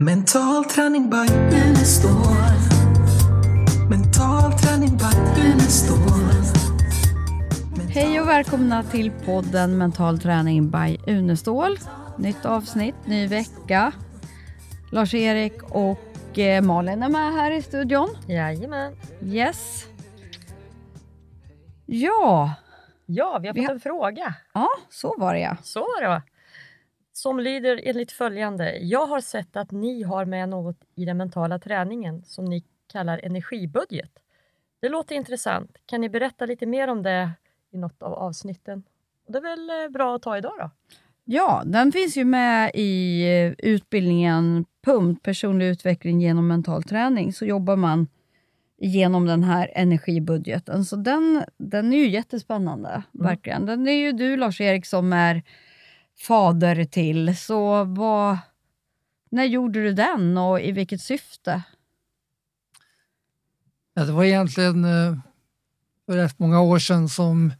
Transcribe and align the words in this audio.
Mental 0.00 0.64
träning 0.64 1.10
by 1.10 1.16
Unestål. 1.56 2.36
Mental 3.90 4.52
träning 4.58 4.96
by 4.96 5.40
Unestål. 5.42 6.30
Hej 7.90 8.20
och 8.20 8.28
välkomna 8.28 8.82
till 8.82 9.10
podden 9.10 9.78
Mental 9.78 10.18
träning 10.18 10.70
by 10.70 10.98
Unestål. 11.06 11.78
Nytt 12.18 12.44
avsnitt, 12.44 12.94
ny 13.06 13.26
vecka. 13.26 13.92
Lars-Erik 14.92 15.62
och 15.62 16.38
eh, 16.38 16.62
Malin 16.62 17.02
är 17.02 17.08
med 17.08 17.32
här 17.32 17.50
i 17.50 17.62
studion. 17.62 18.08
Jajamän. 18.26 18.96
Yes. 19.22 19.86
Ja, 21.86 22.52
Ja, 23.06 23.38
vi 23.42 23.46
har 23.48 23.54
Vi 23.54 23.60
fått 23.60 23.66
har- 23.68 23.74
en 23.74 23.80
fråga. 23.80 24.34
ja 24.54 24.68
så 24.90 25.14
var 25.18 25.34
det 25.34 25.40
ja. 25.40 25.56
Så 25.62 25.80
var 25.80 26.02
det 26.02 26.08
va? 26.08 26.22
Som 27.22 27.40
lyder 27.40 27.80
enligt 27.84 28.12
följande. 28.12 28.78
Jag 28.78 29.06
har 29.06 29.20
sett 29.20 29.56
att 29.56 29.70
ni 29.70 30.02
har 30.02 30.24
med 30.24 30.48
något 30.48 30.76
i 30.94 31.04
den 31.04 31.16
mentala 31.16 31.58
träningen 31.58 32.22
som 32.24 32.44
ni 32.44 32.64
kallar 32.92 33.20
energibudget. 33.22 34.10
Det 34.80 34.88
låter 34.88 35.14
intressant. 35.14 35.76
Kan 35.86 36.00
ni 36.00 36.08
berätta 36.08 36.46
lite 36.46 36.66
mer 36.66 36.88
om 36.88 37.02
det 37.02 37.30
i 37.72 37.78
något 37.78 38.02
av 38.02 38.12
avsnitten? 38.12 38.82
Det 39.28 39.38
är 39.38 39.42
väl 39.42 39.70
eh, 39.70 39.92
bra 39.92 40.16
att 40.16 40.22
ta 40.22 40.38
idag 40.38 40.52
då? 40.58 40.70
Ja, 41.24 41.62
den 41.66 41.92
finns 41.92 42.16
ju 42.16 42.24
med 42.24 42.70
i 42.74 43.22
eh, 43.22 43.52
utbildningen 43.70 44.64
PUMT, 44.84 45.22
personlig 45.22 45.66
utveckling 45.66 46.20
genom 46.20 46.48
mental 46.48 46.82
träning. 46.82 47.32
Så 47.32 47.44
jobbar 47.44 47.76
man 47.76 48.08
genom 48.78 49.26
den 49.26 49.44
här 49.44 49.70
energibudgeten. 49.74 50.84
Så 50.84 50.96
den, 50.96 51.44
den 51.56 51.92
är 51.92 51.96
ju 51.96 52.08
jättespännande, 52.08 53.02
verkligen. 53.12 53.66
Den 53.66 53.88
är 53.88 53.92
ju 53.92 54.12
du 54.12 54.36
Lars-Erik 54.36 54.86
som 54.86 55.12
är 55.12 55.42
fader 56.20 56.84
till. 56.84 57.36
Så 57.36 57.84
vad, 57.84 58.38
när 59.30 59.44
gjorde 59.44 59.82
du 59.82 59.92
den 59.92 60.38
och 60.38 60.60
i 60.60 60.72
vilket 60.72 61.00
syfte? 61.00 61.62
Ja, 63.94 64.04
det 64.04 64.12
var 64.12 64.24
egentligen 64.24 64.84
eh, 64.84 65.18
för 66.06 66.16
rätt 66.16 66.38
många 66.38 66.60
år 66.60 66.78
sedan 66.78 67.08
som 67.08 67.52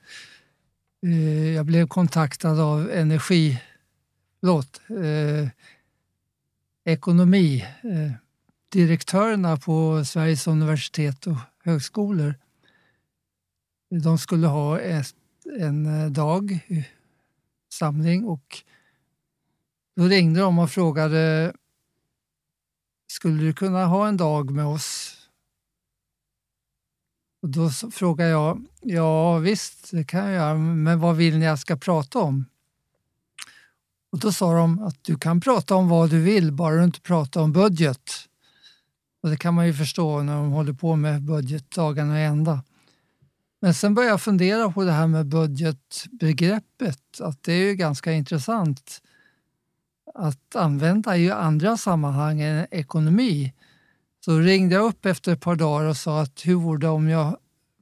eh, 1.03 1.55
jag 1.55 1.67
blev 1.67 1.87
kontaktad 1.87 2.61
av 2.61 2.91
energi, 2.91 3.63
förlåt, 4.41 4.81
eh, 4.89 5.49
ekonomi, 6.85 7.67
eh, 7.83 8.13
direktörerna 8.73 9.57
på 9.57 10.05
Sveriges 10.05 10.47
universitet 10.47 11.27
och 11.27 11.37
högskolor. 11.65 12.35
De 13.91 14.19
skulle 14.19 14.47
ha 14.47 14.81
ett, 14.81 15.15
en 15.59 16.13
dag, 16.13 16.61
samling 17.81 18.25
och 18.25 18.63
då 19.97 20.05
ringde 20.05 20.41
de 20.41 20.59
och 20.59 20.71
frågade 20.71 21.53
skulle 23.07 23.43
du 23.43 23.53
kunna 23.53 23.87
ha 23.87 24.09
en 24.09 24.17
dag 24.17 24.51
med 24.51 24.67
oss 24.67 25.17
och 27.43 27.49
då 27.49 27.71
frågade 27.71 28.31
jag, 28.31 28.65
ja 28.81 29.39
visst, 29.39 29.91
det 29.91 30.05
kan 30.05 30.25
jag 30.25 30.33
göra, 30.33 30.55
men 30.59 31.01
vad 31.01 31.17
vill 31.17 31.39
ni 31.39 31.45
jag 31.45 31.59
ska 31.59 31.77
prata 31.77 32.19
om? 32.19 32.45
Och 34.13 34.19
då 34.19 34.33
sa 34.33 34.55
de 34.55 34.79
att 34.79 35.05
du 35.05 35.19
kan 35.19 35.41
prata 35.41 35.75
om 35.75 35.89
vad 35.89 36.11
du 36.11 36.21
vill, 36.21 36.53
bara 36.53 36.75
du 36.75 36.85
inte 36.85 37.01
pratar 37.01 37.41
om 37.41 37.53
budget. 37.53 38.11
Och 39.23 39.31
det 39.31 39.37
kan 39.37 39.55
man 39.55 39.67
ju 39.67 39.75
förstå 39.75 40.23
när 40.23 40.37
de 40.37 40.51
håller 40.51 40.73
på 40.73 40.97
med 40.97 41.23
budgetdagarna 41.23 42.21
i 42.21 42.25
ända. 42.25 42.63
Men 43.61 43.75
sen 43.75 43.95
började 43.95 44.13
jag 44.13 44.21
fundera 44.21 44.73
på 44.73 44.85
det 44.85 44.93
här 44.93 45.07
med 45.07 45.27
budgetbegreppet, 45.27 47.21
att 47.21 47.43
det 47.43 47.53
är 47.53 47.67
ju 47.69 47.75
ganska 47.75 48.13
intressant 48.13 49.03
att 50.15 50.57
använda 50.57 51.17
i 51.17 51.31
andra 51.31 51.77
sammanhang 51.77 52.41
än 52.41 52.67
ekonomi. 52.71 53.53
Så 54.25 54.39
ringde 54.39 54.75
jag 54.75 54.85
upp 54.85 55.07
efter 55.07 55.33
ett 55.33 55.41
par 55.41 55.57
dagar 55.57 55.87
och 55.87 55.97
sa 55.97 56.21
att 56.21 56.47
hur 56.47 56.55
vore 56.55 56.79
det 56.79 56.89
om 56.89 57.09
jag 57.09 57.37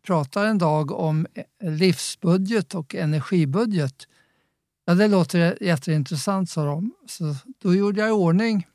pratar 0.07 0.45
en 0.45 0.59
dag 0.59 0.91
om 0.91 1.27
e-, 1.35 1.45
livsbudget 1.61 2.75
och 2.75 2.95
energibudget? 2.95 4.09
Ja, 4.85 4.95
det 4.95 5.09
låter 5.09 5.63
jätteintressant, 5.63 6.51
sa 6.51 6.65
de. 6.65 6.95
Så 7.07 7.35
då 7.63 7.75
gjorde 7.75 8.01
jag 8.01 8.09
i 8.09 8.13
ordning 8.13 8.67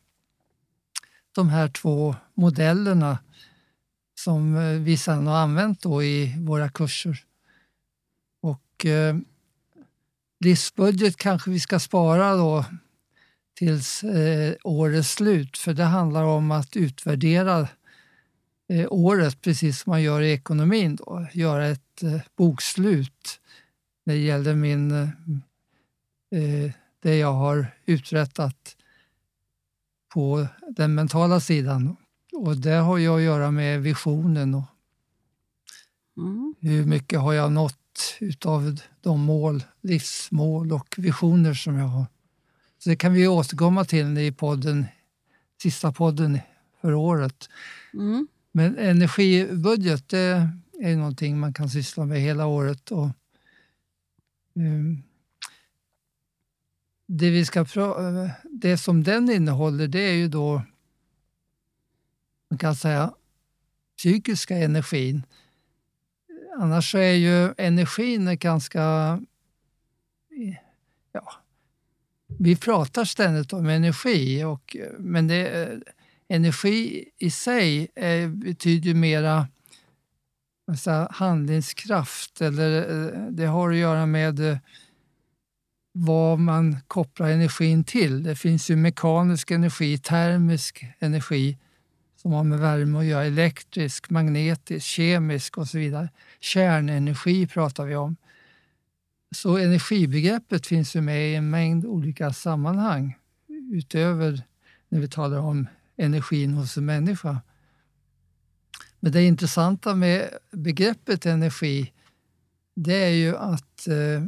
de 1.36 1.50
här 1.50 1.68
två 1.68 2.16
modellerna 2.34 3.18
som 4.24 4.56
eh, 4.56 4.80
vi 4.80 4.98
sedan 4.98 5.28
har 5.28 5.38
använt 5.38 5.82
då 5.82 6.04
i 6.04 6.36
våra 6.40 6.70
kurser. 6.70 7.24
Och 8.42 8.86
eh, 8.86 9.16
livsbudget 10.40 11.18
kanske 11.18 11.52
vi 11.52 11.60
ska 11.60 11.80
spara 11.80 12.36
då 12.36 12.66
tills 13.54 14.04
eh, 14.04 14.56
årets 14.64 15.12
slut, 15.12 15.58
för 15.58 15.74
det 15.74 15.84
handlar 15.84 16.24
om 16.24 16.52
att 16.52 16.76
utvärdera 16.76 17.68
eh, 18.70 18.88
året 18.90 19.42
precis 19.42 19.80
som 19.80 19.90
man 19.90 20.02
gör 20.02 20.22
i 20.22 20.32
ekonomin. 20.32 20.96
Då. 20.96 21.28
Göra 21.34 21.66
ett 21.66 22.04
eh, 22.04 22.22
bokslut 22.36 23.40
när 24.04 24.14
det 24.14 24.22
gäller 24.22 24.56
min, 24.56 24.92
eh, 24.92 25.10
eh, 26.44 26.72
det 27.00 27.18
jag 27.18 27.34
har 27.34 27.68
uträttat 27.86 28.78
på 30.14 30.48
den 30.70 30.96
mentala 30.96 31.40
sidan. 31.40 31.96
Och 32.34 32.58
det 32.58 32.76
har 32.76 32.98
ju 32.98 33.08
att 33.08 33.22
göra 33.22 33.52
med 33.52 33.82
visionen 33.82 34.56
och 34.56 34.64
Mm. 36.18 36.56
hur 36.60 36.86
mycket 36.86 37.20
har 37.20 37.34
jag 37.34 37.52
nått 37.52 38.18
utav 38.20 38.80
de 39.02 39.22
mål, 39.22 39.64
livsmål 39.82 40.72
och 40.72 40.96
visioner 40.98 41.54
som 41.54 41.78
jag 41.78 41.88
har. 41.88 42.06
Så 42.78 42.90
det 42.90 42.96
kan 42.96 43.14
vi 43.14 43.28
återkomma 43.28 43.86
till 43.86 44.18
i 44.18 44.32
podden, 44.32 44.86
sista 45.62 45.92
podden 45.92 46.40
för 46.82 46.94
året. 46.94 47.50
Mm. 47.94 48.28
Men 48.52 48.78
energibudget 48.78 50.10
det 50.10 50.50
är 50.82 50.96
någonting 50.96 51.40
man 51.40 51.54
kan 51.54 51.70
syssla 51.70 52.06
med 52.06 52.22
hela 52.22 52.46
året. 52.46 52.92
Och, 52.92 53.10
ehm, 54.56 55.04
det, 57.08 57.30
vi 57.30 57.46
ska 57.46 57.66
det 58.44 58.78
som 58.78 59.04
den 59.04 59.30
innehåller 59.30 59.88
det 59.88 60.02
är 60.02 60.14
ju 60.14 60.28
då 60.28 60.62
man 62.54 62.58
kan 62.58 62.76
säga 62.76 63.14
psykiska 63.98 64.58
energin. 64.58 65.26
Annars 66.60 66.92
så 66.92 66.98
är 66.98 67.14
ju 67.14 67.54
energin 67.58 68.38
ganska... 68.38 69.20
Ja, 71.12 71.34
vi 72.40 72.56
pratar 72.56 73.06
ständigt 73.06 73.54
om 73.54 73.70
energi, 73.70 74.44
och, 74.44 74.78
men 75.00 75.28
det, 75.28 75.80
energi 76.28 77.10
i 77.18 77.32
sig 77.32 77.88
är, 77.96 78.28
betyder 78.28 78.88
ju 78.88 78.94
mera 78.94 79.48
säga, 80.80 81.08
handlingskraft. 81.12 82.42
Eller, 82.42 82.82
det 83.32 83.46
har 83.46 83.72
att 83.72 83.78
göra 83.78 84.06
med 84.06 84.60
vad 85.92 86.40
man 86.40 86.78
kopplar 86.88 87.30
energin 87.30 87.84
till. 87.84 88.24
Det 88.24 88.36
finns 88.36 88.70
ju 88.70 88.76
mekanisk 88.76 89.52
energi, 89.52 89.98
termisk 89.98 90.86
energi 91.00 91.58
som 92.24 92.32
har 92.32 92.44
med 92.44 92.60
värme 92.60 93.00
att 93.00 93.06
göra, 93.06 93.26
elektrisk, 93.26 94.10
magnetisk, 94.10 94.86
kemisk 94.86 95.58
och 95.58 95.68
så 95.68 95.78
vidare. 95.78 96.10
Kärnenergi 96.40 97.48
pratar 97.48 97.86
vi 97.86 97.96
om. 97.96 98.16
Så 99.36 99.58
energibegreppet 99.58 100.68
finns 100.68 100.96
ju 100.96 101.02
med 101.02 101.32
i 101.32 101.36
en 101.36 101.50
mängd 101.50 101.86
olika 101.86 102.34
sammanhang 102.34 103.18
utöver 103.74 104.42
när 104.90 105.00
vi 105.00 105.08
talar 105.08 105.40
om 105.40 105.68
energin 105.98 106.54
hos 106.54 106.78
en 106.78 106.86
människa. 106.86 107.42
Men 109.00 109.12
det 109.12 109.24
intressanta 109.24 109.96
med 109.96 110.30
begreppet 110.52 111.26
energi 111.26 111.94
det 112.76 113.04
är 113.04 113.10
ju 113.10 113.38
att 113.38 113.88
eh, 113.88 114.24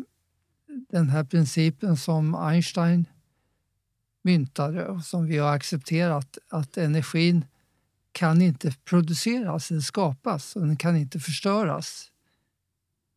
den 0.89 1.09
här 1.09 1.23
principen 1.23 1.97
som 1.97 2.35
Einstein 2.35 3.05
myntade 4.21 4.87
och 4.87 5.01
som 5.01 5.25
vi 5.25 5.37
har 5.37 5.55
accepterat, 5.55 6.37
att 6.49 6.77
energin 6.77 7.45
kan 8.15 8.41
inte 8.41 8.71
produceras 8.85 9.71
eller 9.71 9.81
skapas 9.81 10.55
och 10.55 10.67
den 10.67 10.77
kan 10.77 10.97
inte 10.97 11.19
förstöras. 11.19 12.11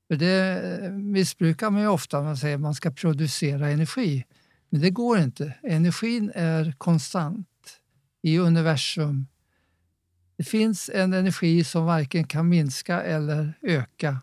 För 0.09 0.17
det 0.17 0.61
eh, 0.83 0.93
missbrukar 0.93 1.71
man 1.71 1.81
ju 1.81 1.89
ofta, 1.89 2.23
man 2.23 2.37
säger 2.37 2.55
att 2.55 2.61
man 2.61 2.75
ska 2.75 2.91
producera 2.91 3.69
energi. 3.69 4.25
Men 4.69 4.81
det 4.81 4.91
går 4.91 5.19
inte. 5.19 5.55
Energin 5.63 6.33
är 6.35 6.73
konstant 6.79 7.81
i 8.23 8.39
universum. 8.39 9.27
Det 10.37 10.45
finns 10.45 10.91
en 10.95 11.13
energi 11.13 11.65
som 11.65 11.85
varken 11.85 12.25
kan 12.25 12.49
minska 12.49 13.03
eller 13.03 13.59
öka. 13.63 14.21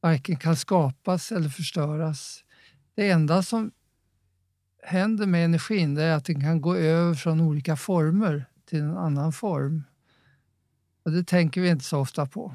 Varken 0.00 0.36
kan 0.36 0.56
skapas 0.56 1.32
eller 1.32 1.48
förstöras. 1.48 2.44
Det 2.94 3.10
enda 3.10 3.42
som 3.42 3.70
händer 4.82 5.26
med 5.26 5.44
energin 5.44 5.96
är 5.96 6.12
att 6.12 6.24
den 6.24 6.40
kan 6.40 6.60
gå 6.60 6.76
över 6.76 7.14
från 7.14 7.40
olika 7.40 7.76
former 7.76 8.46
till 8.72 8.80
en 8.82 8.96
annan 8.96 9.32
form. 9.32 9.84
Och 11.04 11.10
det 11.12 11.24
tänker 11.24 11.60
vi 11.60 11.68
inte 11.68 11.84
så 11.84 11.98
ofta 11.98 12.26
på. 12.26 12.54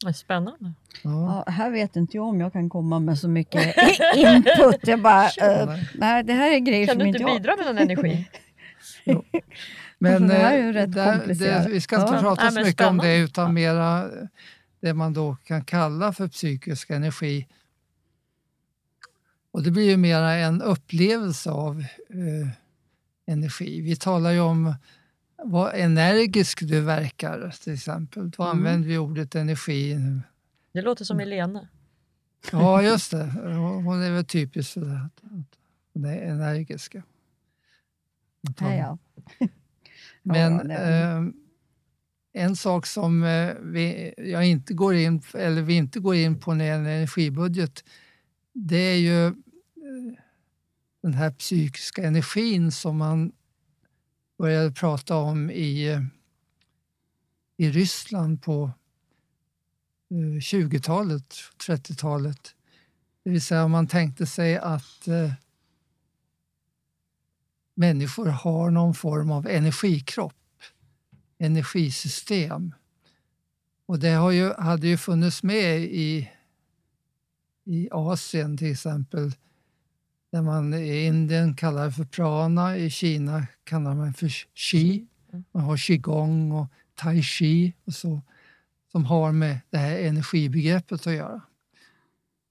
Det 0.00 0.08
är 0.08 0.12
Spännande. 0.12 0.72
Ja. 1.02 1.44
Ja, 1.46 1.52
här 1.52 1.70
vet 1.70 1.96
inte 1.96 2.16
jag 2.16 2.26
om 2.26 2.40
jag 2.40 2.52
kan 2.52 2.68
komma 2.70 2.98
med 3.00 3.18
så 3.18 3.28
mycket 3.28 3.76
input. 4.16 4.86
Jag 4.88 5.02
bara, 5.02 5.24
eh, 5.26 5.78
nej, 5.94 6.24
det 6.24 6.32
här 6.32 6.52
är 6.52 6.58
grejer 6.58 6.86
Kan 6.86 6.92
som 6.92 6.98
du 6.98 7.06
inte 7.06 7.18
inte 7.18 7.30
jag... 7.32 7.40
bidra 7.42 7.56
med 7.56 7.66
någon 7.66 7.78
energi? 7.78 8.28
Men 9.98 10.28
det 10.28 10.34
här 10.34 10.52
är 10.54 10.62
ju 10.62 10.68
eh, 10.68 10.72
rätt 10.72 10.92
där- 10.92 11.16
komplicerat. 11.18 11.64
det, 11.64 11.70
vi 11.70 11.80
ska 11.80 12.00
inte 12.00 12.14
Ja. 12.14 12.20
prata 12.20 12.50
så 12.50 12.60
mycket 12.60 12.86
om 12.86 12.98
det 12.98 13.16
utan 13.18 13.54
mera 13.54 14.08
det 14.80 14.94
man 14.94 15.12
då 15.12 15.36
kan 15.44 15.64
kalla 15.64 16.12
för 16.12 16.28
psykisk 16.28 16.90
energi. 16.90 17.46
Och 19.52 19.62
det 19.62 19.70
blir 19.70 19.90
ju 19.90 19.96
mera 19.96 20.32
en 20.32 20.62
upplevelse 20.62 21.50
av 21.50 21.80
eh, 22.10 22.48
energi. 23.26 23.80
Vi 23.80 23.96
talar 23.96 24.30
ju 24.30 24.40
om 24.40 24.74
vad 25.44 25.74
energisk 25.74 26.60
du 26.60 26.80
verkar 26.80 27.54
till 27.64 27.72
exempel. 27.74 28.30
Då 28.30 28.42
Mm. 28.42 28.56
använder 28.56 28.88
vi 28.88 28.98
ordet 28.98 29.34
energi. 29.34 29.96
Det 30.72 30.82
låter 30.82 31.04
som 31.04 31.18
Helena. 31.18 31.68
Ja, 32.52 32.82
just 32.82 33.10
det. 33.10 33.24
Hon 33.84 34.02
är 34.02 34.10
väl 34.10 34.24
typisk 34.24 34.72
för 34.72 34.80
det. 34.80 35.08
Hon 35.92 36.04
är 36.04 36.16
energiska. 36.22 37.02
Ja, 38.60 38.74
ja. 38.74 38.98
Men 40.22 40.70
eh, 40.70 41.22
en 42.32 42.56
sak 42.56 42.86
som 42.86 43.24
eh, 43.24 43.54
vi, 43.62 44.14
jag 44.16 44.46
inte 44.46 44.74
går 44.74 44.94
in, 44.94 45.22
eller 45.34 45.62
vi 45.62 45.74
inte 45.74 46.00
går 46.00 46.14
in 46.14 46.40
på 46.40 46.54
när 46.54 46.64
det 46.64 46.70
gäller 46.70 46.90
energibudget, 46.90 47.84
det 48.52 48.76
är 48.76 48.96
ju 48.96 49.26
eh, 49.26 49.32
den 51.02 51.14
här 51.14 51.30
psykiska 51.30 52.02
energin 52.02 52.72
som 52.72 52.96
man 52.96 53.32
började 54.38 54.72
prata 54.72 55.16
om 55.16 55.50
i, 55.50 56.00
i 57.56 57.70
Ryssland 57.70 58.42
på 58.42 58.70
eh, 60.10 60.38
20-talet, 60.38 61.34
30-talet. 61.66 62.54
Det 63.24 63.30
vill 63.30 63.42
säga 63.42 63.68
man 63.68 63.86
tänkte 63.86 64.26
sig 64.26 64.56
att 64.56 65.08
eh, 65.08 65.32
människor 67.74 68.26
har 68.26 68.70
någon 68.70 68.94
form 68.94 69.30
av 69.30 69.46
energikropp, 69.46 70.62
energisystem. 71.38 72.74
Och 73.86 73.98
det 73.98 74.10
har 74.10 74.30
ju, 74.30 74.52
hade 74.52 74.88
ju 74.88 74.96
funnits 74.96 75.42
med 75.42 75.80
i, 75.80 76.30
i 77.64 77.88
Asien 77.92 78.56
till 78.56 78.72
exempel, 78.72 79.32
där 80.34 80.42
man 80.42 80.74
i 80.74 81.06
Indien 81.06 81.56
kallar 81.56 81.84
det 81.84 81.92
för 81.92 82.04
prana, 82.04 82.76
i 82.76 82.90
Kina 82.90 83.46
kallar 83.64 83.94
man 83.94 84.14
för 84.14 84.28
qi. 84.54 85.06
Man 85.52 85.62
har 85.62 85.76
qigong 85.76 86.52
och 86.52 86.66
tai 86.94 87.22
chi 87.22 87.72
och 87.84 87.94
så, 87.94 88.20
som 88.92 89.04
har 89.04 89.32
med 89.32 89.60
det 89.70 89.76
här 89.76 89.98
energibegreppet 89.98 91.06
att 91.06 91.14
göra. 91.14 91.42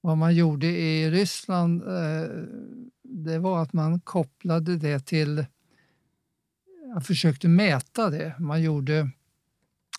Vad 0.01 0.17
man 0.17 0.35
gjorde 0.35 0.67
i 0.67 1.11
Ryssland 1.11 1.81
eh, 1.81 2.29
det 3.03 3.39
var 3.39 3.61
att 3.61 3.73
man 3.73 3.99
kopplade 3.99 4.77
det 4.77 4.99
till... 4.99 5.45
Jag 6.93 7.05
försökte 7.05 7.47
mäta 7.47 8.09
det. 8.09 8.35
Man, 8.39 8.61
gjorde, 8.61 9.09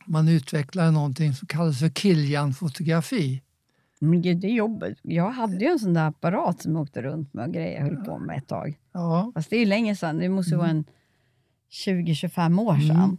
man 0.06 0.28
utvecklade 0.28 0.90
någonting 0.90 1.34
som 1.34 1.48
kallas 1.48 1.78
för 1.78 1.88
Kilian-fotografi. 1.88 3.42
Men 4.10 4.22
gud, 4.22 4.36
det 4.36 4.46
är 4.46 4.52
jobbigt. 4.52 4.98
Jag 5.02 5.30
hade 5.30 5.56
ju 5.64 5.66
en 5.70 5.78
sån 5.78 5.94
där 5.94 6.06
apparat 6.08 6.62
som 6.62 6.72
jag 6.72 6.82
åkte 6.82 7.02
runt 7.02 7.34
med 7.34 7.46
och 7.46 7.52
grejer 7.54 7.82
höll 7.82 7.96
på 7.96 8.18
med 8.18 8.38
ett 8.38 8.48
tag. 8.48 8.78
Ja, 8.92 9.32
Fast 9.34 9.50
det 9.50 9.56
är 9.56 9.60
ju 9.60 9.66
länge 9.66 9.96
sedan. 9.96 10.18
Det 10.18 10.28
måste 10.28 10.50
ju 10.50 10.56
vara 10.56 10.68
en 10.68 10.84
20-25 11.86 12.60
år 12.60 12.74
sedan. 12.74 12.90
Mm. 12.96 13.18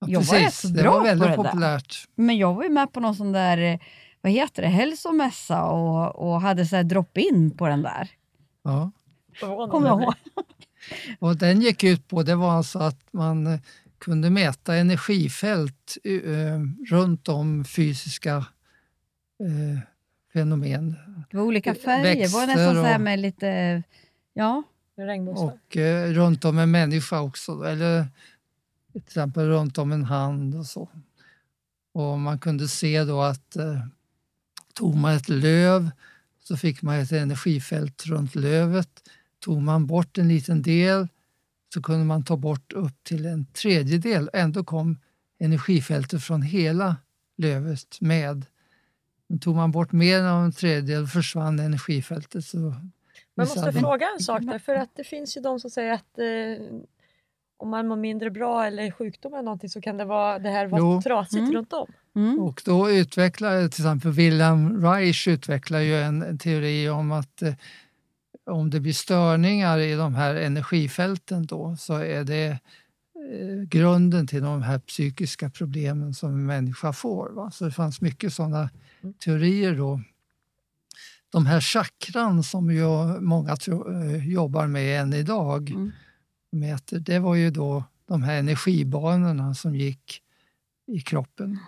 ja, 0.00 0.06
Jag 0.08 0.22
var 0.22 0.38
rätt 0.38 0.54
så 0.54 0.68
det 0.68 0.82
bra 0.82 0.90
var 0.92 0.98
på 0.98 1.04
väldigt 1.04 1.28
det 1.28 1.36
där. 1.36 1.36
populärt. 1.36 2.08
Men 2.14 2.36
jag 2.38 2.54
var 2.54 2.62
ju 2.62 2.68
med 2.70 2.92
på 2.92 3.00
någon 3.00 3.14
sån 3.14 3.32
där, 3.32 3.78
vad 4.20 4.32
heter 4.32 4.62
det, 4.62 4.68
hälsomässa 4.68 5.64
och, 5.64 6.16
och 6.32 6.40
hade 6.40 6.66
så 6.66 6.76
här 6.76 6.84
drop-in 6.84 7.50
på 7.50 7.66
den 7.68 7.82
där. 7.82 8.10
Ja. 8.62 8.90
Kommer 9.70 9.88
jag 9.88 10.02
ihåg. 10.02 10.14
Och 11.18 11.36
den 11.36 11.60
gick 11.60 11.84
ut 11.84 12.08
på 12.08 12.22
det 12.22 12.34
var 12.34 12.50
alltså 12.52 12.78
att 12.78 13.00
man 13.12 13.46
eh, 13.46 13.60
kunde 13.98 14.30
mäta 14.30 14.74
energifält 14.74 15.96
eh, 16.04 16.90
runt 16.90 17.28
om 17.28 17.64
fysiska 17.64 18.44
eh, 19.40 19.78
fenomen. 20.32 20.96
Det 21.30 21.36
var 21.36 21.44
olika 21.44 21.74
färger. 21.74 22.28
var 22.28 22.40
det 22.40 22.46
nästan 22.46 22.46
Växter 22.46 22.74
så 22.74 22.82
här 22.82 22.98
med 22.98 23.18
lite, 23.18 23.82
ja. 24.32 24.62
Och 25.36 25.76
eh, 25.76 26.12
runt 26.12 26.44
om 26.44 26.58
en 26.58 26.70
människa 26.70 27.20
också. 27.20 27.62
Eller 27.62 28.06
till 28.92 29.02
exempel 29.02 29.48
runt 29.48 29.78
om 29.78 29.92
en 29.92 30.04
hand 30.04 30.54
och 30.54 30.66
så. 30.66 30.88
Och 31.92 32.18
man 32.18 32.38
kunde 32.38 32.68
se 32.68 33.04
då 33.04 33.22
att 33.22 33.56
eh, 33.56 33.80
tog 34.74 34.96
man 34.96 35.14
ett 35.14 35.28
löv 35.28 35.90
så 36.42 36.56
fick 36.56 36.82
man 36.82 36.94
ett 36.94 37.12
energifält 37.12 38.06
runt 38.06 38.34
lövet. 38.34 39.08
Tog 39.38 39.62
man 39.62 39.86
bort 39.86 40.18
en 40.18 40.28
liten 40.28 40.62
del 40.62 41.08
så 41.74 41.82
kunde 41.82 42.04
man 42.04 42.24
ta 42.24 42.36
bort 42.36 42.72
upp 42.72 43.04
till 43.04 43.26
en 43.26 43.46
tredjedel. 43.46 44.30
Ändå 44.32 44.64
kom 44.64 44.98
energifältet 45.38 46.22
från 46.22 46.42
hela 46.42 46.96
lövet 47.36 48.00
med. 48.00 48.46
Men 49.30 49.38
tog 49.38 49.56
man 49.56 49.70
bort 49.70 49.92
mer 49.92 50.18
än 50.18 50.26
en 50.26 50.52
tredjedel 50.52 51.06
försvann 51.06 51.58
energifältet. 51.58 52.44
Så 52.44 52.56
Man 52.56 52.76
måste 53.36 53.72
fråga 53.72 54.06
en 54.18 54.22
sak 54.24 54.42
där, 54.42 54.58
för 54.58 54.74
att 54.74 54.90
det 54.96 55.04
finns 55.04 55.36
ju 55.36 55.40
de 55.40 55.60
som 55.60 55.70
säger 55.70 55.92
att 55.92 56.18
eh, 56.18 56.66
om 57.56 57.70
man 57.70 57.88
mår 57.88 57.96
mindre 57.96 58.30
bra 58.30 58.66
eller 58.66 58.90
sjukdom 58.90 59.32
eller 59.34 59.42
någonting 59.42 59.70
så 59.70 59.80
kan 59.80 59.96
det, 59.96 60.04
vara, 60.04 60.38
det 60.38 60.48
här 60.50 60.66
vara 60.66 60.80
Jo. 60.80 61.02
trasigt 61.02 61.40
Mm. 61.40 61.52
runt 61.52 61.72
om. 61.72 61.86
Mm. 62.16 62.40
Och 62.40 62.62
då 62.64 62.90
utvecklar 62.90 63.68
till 63.68 63.84
exempel 63.84 64.10
Wilhelm 64.10 64.82
Reich 64.82 65.28
utvecklar 65.28 65.78
ju 65.80 65.96
en, 66.00 66.22
en 66.22 66.38
teori 66.38 66.88
om 66.88 67.12
att 67.12 67.42
eh, 67.42 67.54
om 68.46 68.70
det 68.70 68.80
blir 68.80 68.92
störningar 68.92 69.78
i 69.78 69.94
de 69.94 70.14
här 70.14 70.34
energifälten 70.34 71.46
då 71.46 71.76
så 71.78 71.94
är 71.94 72.24
det 72.24 72.58
grunden 73.68 74.26
till 74.26 74.42
de 74.42 74.62
här 74.62 74.78
psykiska 74.78 75.50
problemen 75.50 76.14
som 76.14 76.30
en 76.30 76.46
människa 76.46 76.92
får. 76.92 77.30
Va? 77.30 77.50
Så 77.50 77.64
det 77.64 77.70
fanns 77.70 78.00
mycket 78.00 78.32
sådana 78.32 78.70
Mm. 79.02 79.14
teorier 79.14 79.76
då. 79.76 80.00
De 81.32 81.46
här 81.46 81.60
chakran 81.60 82.42
som 82.42 82.70
ju 82.70 82.86
många 83.20 83.56
eh, 84.12 84.28
jobbar 84.28 84.66
med 84.66 85.00
än 85.00 85.12
idag, 85.12 85.70
Mm. 85.70 85.90
mäter, 86.52 86.98
det 86.98 87.18
var 87.18 87.34
ju 87.34 87.50
då 87.50 87.84
de 88.06 88.22
här 88.22 88.38
energibanorna 88.38 89.54
som 89.54 89.74
gick 89.74 90.22
i 90.86 91.00
kroppen. 91.00 91.58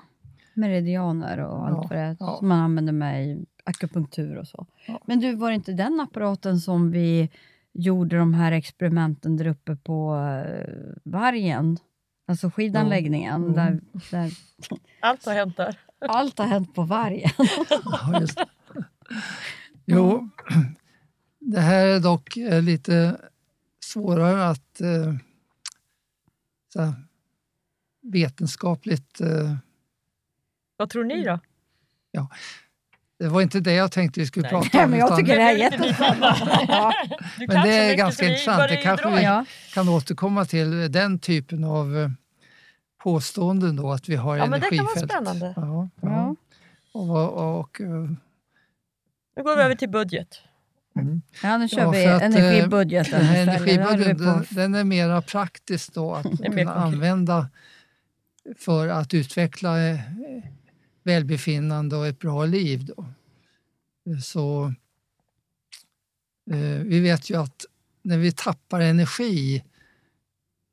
Meridianer 0.55 1.39
och 1.39 1.67
allt 1.67 1.75
Ja, 1.77 1.81
vad 1.83 1.91
det 1.91 1.99
är 1.99 2.17
ja. 2.21 2.37
som 2.39 2.49
man 2.49 2.59
använder 2.61 2.93
med 2.93 3.27
i 3.29 3.45
akupunktur 3.65 4.37
och 4.39 4.49
så. 4.49 4.67
Ja. 4.87 5.01
Men 5.07 5.21
du, 5.21 5.35
var 5.35 5.49
det 5.51 5.55
inte 5.55 5.73
den 5.73 6.01
apparaten 6.01 6.61
som 6.61 6.91
vi 6.91 7.31
gjorde 7.73 8.17
de 8.17 8.35
här 8.35 8.53
experimenten 8.53 9.37
där 9.37 9.47
uppe 9.47 9.77
på 9.77 10.15
uh, 10.15 10.95
Vargen? 11.05 11.79
Alltså 12.27 12.51
skidanläggningen, 12.51 13.43
Jo. 13.49 13.53
där, 13.55 13.81
där 14.11 14.31
Allt 15.01 15.27
har 15.27 15.35
hänt 15.35 15.57
där. 15.57 15.79
allt 16.01 16.39
har 16.39 16.47
hänt 16.47 16.75
på 16.75 16.83
Vargen. 16.83 17.31
Ja. 19.85 19.97
Jo, 19.97 20.29
det 21.39 21.61
här 21.61 21.87
är 21.87 22.01
dock 22.01 22.37
eh, 22.37 22.63
lite 22.63 23.21
svårare 23.85 24.49
att 24.49 24.81
eh, 24.81 25.15
så 26.73 26.81
här, 26.83 26.93
vetenskapligt... 28.03 29.21
Eh, 29.21 29.55
Vad 30.77 30.91
tror 30.91 31.05
ni 31.05 31.25
då? 31.25 31.39
Det 33.23 33.29
var 33.29 33.43
inte 33.43 33.61
det 33.61 33.73
jag 33.75 33.93
tänkte 33.93 34.21
vi 34.21 34.27
skulle 34.27 34.43
Nej. 34.43 34.51
prata 34.63 34.85
om. 34.85 34.91
men 34.91 34.99
jag 34.99 35.07
utan- 35.07 35.19
tycker 35.19 35.37
det 35.37 35.43
här 35.43 35.55
är 35.55 35.59
jättespännande. 35.59 36.67
ja. 36.69 36.93
Men 37.39 37.63
det 37.67 37.75
är 37.77 37.97
ganska 37.97 38.25
intressant. 38.27 38.69
Det 38.69 38.77
kanske 38.77 39.11
vi- 39.17 39.23
Ja. 39.23 39.45
kan 39.75 39.89
återkomma 39.89 40.45
till 40.45 40.93
den 40.93 41.19
typen 41.19 41.65
av 41.65 41.97
eh, 41.99 42.09
påståenden 43.03 43.77
då, 43.77 43.93
att 43.93 44.09
vi 44.09 44.17
har 44.17 44.37
Ja, 44.37 44.47
men 44.47 44.61
det 44.61 44.67
kan 44.69 44.77
vara 44.85 44.93
energifält. 44.93 45.11
spännande. 45.13 45.53
Ja, 45.57 45.89
ja. 46.01 46.09
Ja. 46.09 46.37
Och, 46.93 47.07
vad- 47.09 47.29
och, 47.59 47.81
eh, 47.81 47.87
Nu 49.37 49.43
går 49.43 49.57
vi 49.57 49.63
över 49.63 49.75
till 49.75 49.89
budget. 49.91 50.29
mm. 50.97 51.23
ja, 51.43 51.59
nu 51.59 51.69
kör 51.69 51.81
Ja, 51.81 51.91
vi 51.91 52.07
att, 52.07 52.23
eh, 52.23 52.27
energibudgeten 52.27 53.19
Den 53.19 53.27
här 53.29 53.41
istället. 53.57 53.79
Energibudgeten 53.79 54.45
på. 54.45 54.55
den 54.55 54.75
är 54.75 54.85
mera 54.85 55.23
praktisk 55.23 55.95
då 55.95 56.15
att 56.15 56.25
mer 56.41 56.49
kunna 56.51 56.75
använda 56.75 57.49
för 58.59 58.89
att 58.89 59.15
utveckla 59.15 59.79
eh, 59.89 59.99
välbefinnande 61.03 61.97
och 61.97 62.07
ett 62.07 62.19
bra 62.19 62.45
liv. 62.45 62.85
Då. 62.85 63.07
Så 64.23 64.75
eh, 66.51 66.83
vi 66.85 67.01
vet 67.01 67.31
ju 67.31 67.37
att 67.37 67.65
när 68.03 68.19
vi 68.19 68.33
tappar 68.33 68.81
energi 68.81 69.65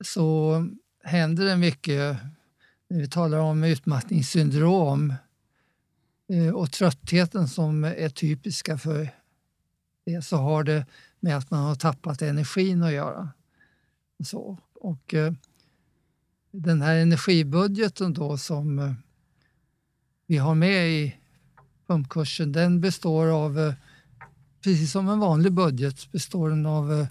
så 0.03 0.65
händer 1.03 1.45
det 1.45 1.57
mycket 1.57 2.17
när 2.87 2.99
vi 2.99 3.07
talar 3.07 3.37
om 3.37 3.63
utmattningssyndrom 3.63 5.13
eh, 6.29 6.53
och 6.53 6.71
tröttheten 6.71 7.47
som 7.47 7.83
är 7.83 8.09
typiska 8.09 8.77
för 8.77 9.09
det 10.05 10.21
så 10.21 10.37
har 10.37 10.63
det 10.63 10.85
med 11.19 11.37
att 11.37 11.51
man 11.51 11.63
har 11.63 11.75
tappat 11.75 12.21
energin 12.21 12.83
att 12.83 12.91
göra. 12.91 13.29
Så, 14.23 14.57
och 14.73 15.13
eh, 15.13 15.33
den 16.51 16.81
här 16.81 16.95
energibudgeten 16.95 18.13
då 18.13 18.37
som 18.37 18.79
eh, 18.79 18.93
vi 20.29 20.37
har 20.37 20.55
med 20.55 20.89
i 20.89 21.15
pumpkursen 21.87 22.51
den 22.51 22.81
består 22.81 23.27
av, 23.27 23.59
eh, 23.59 23.73
precis 24.61 24.91
som 24.91 25.09
en 25.09 25.19
vanlig 25.19 25.53
budget, 25.53 26.11
består 26.11 26.49
den 26.49 26.65
av 26.65 26.93
eh, 26.93 27.07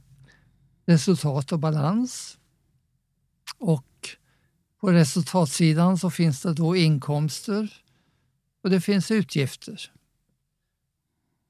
resultat 0.87 1.53
och 1.53 1.59
balans. 1.59 2.39
Och 3.59 4.09
på 4.81 4.93
resultatsidan 4.93 5.99
så 5.99 6.11
finns 6.11 6.43
det 6.43 6.53
då 6.53 6.77
inkomster 6.77 7.83
och 8.63 8.71
det 8.71 8.81
finns 8.81 9.11
utgifter. 9.11 9.93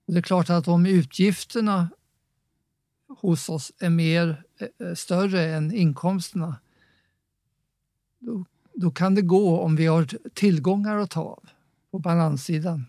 Och 0.07 0.13
det 0.13 0.21
är 0.21 0.23
klart 0.23 0.51
att 0.51 0.69
om 0.69 0.87
utgifterna 0.87 1.89
hos 3.09 3.49
oss 3.49 3.73
är 3.79 3.91
mer, 3.91 4.45
eh, 4.59 4.95
större 4.95 5.45
än 5.45 5.73
inkomsterna 5.73 6.57
då, 8.19 8.45
då 8.75 8.91
kan 8.91 9.15
det 9.15 9.23
gå 9.23 9.61
om 9.61 9.77
vi 9.77 9.87
har 9.87 10.05
tillgångar 10.35 10.97
att 10.97 11.11
ta 11.11 11.23
av 11.23 11.49
på 11.91 11.99
balanssidan. 11.99 12.87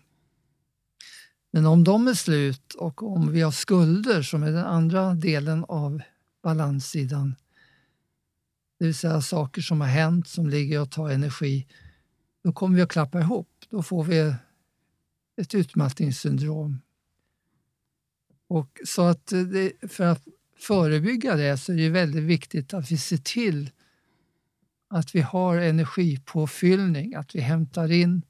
Men 1.50 1.66
om 1.66 1.84
de 1.84 2.08
är 2.08 2.14
slut 2.14 2.74
och 2.74 3.02
om 3.02 3.32
vi 3.32 3.40
har 3.40 3.50
skulder 3.50 4.22
som 4.22 4.42
är 4.42 4.52
den 4.52 4.64
andra 4.64 5.14
delen 5.14 5.64
av 5.68 6.02
balanssidan, 6.42 7.34
det 8.78 8.84
vill 8.84 8.94
säga 8.94 9.20
saker 9.20 9.62
som 9.62 9.80
har 9.80 9.88
hänt 9.88 10.28
som 10.28 10.48
ligger 10.48 10.80
och 10.80 10.90
tar 10.90 11.10
energi, 11.10 11.66
då 12.44 12.52
kommer 12.52 12.76
vi 12.76 12.82
att 12.82 12.92
klappa 12.92 13.20
ihop. 13.20 13.48
Då 13.70 13.82
får 13.82 14.04
vi 14.04 14.34
ett 15.40 15.54
utmattningssyndrom. 15.54 16.80
Och 18.48 18.80
så 18.84 19.02
att 19.02 19.26
det, 19.26 19.92
för 19.92 20.04
att 20.04 20.22
förebygga 20.58 21.36
det 21.36 21.58
så 21.58 21.72
är 21.72 21.76
det 21.76 21.88
väldigt 21.88 22.24
viktigt 22.24 22.74
att 22.74 22.90
vi 22.90 22.98
ser 22.98 23.16
till 23.16 23.70
att 24.88 25.14
vi 25.14 25.20
har 25.20 25.56
energipåfyllning, 25.56 27.14
att 27.14 27.34
vi 27.34 27.40
hämtar 27.40 27.92
in 27.92 28.22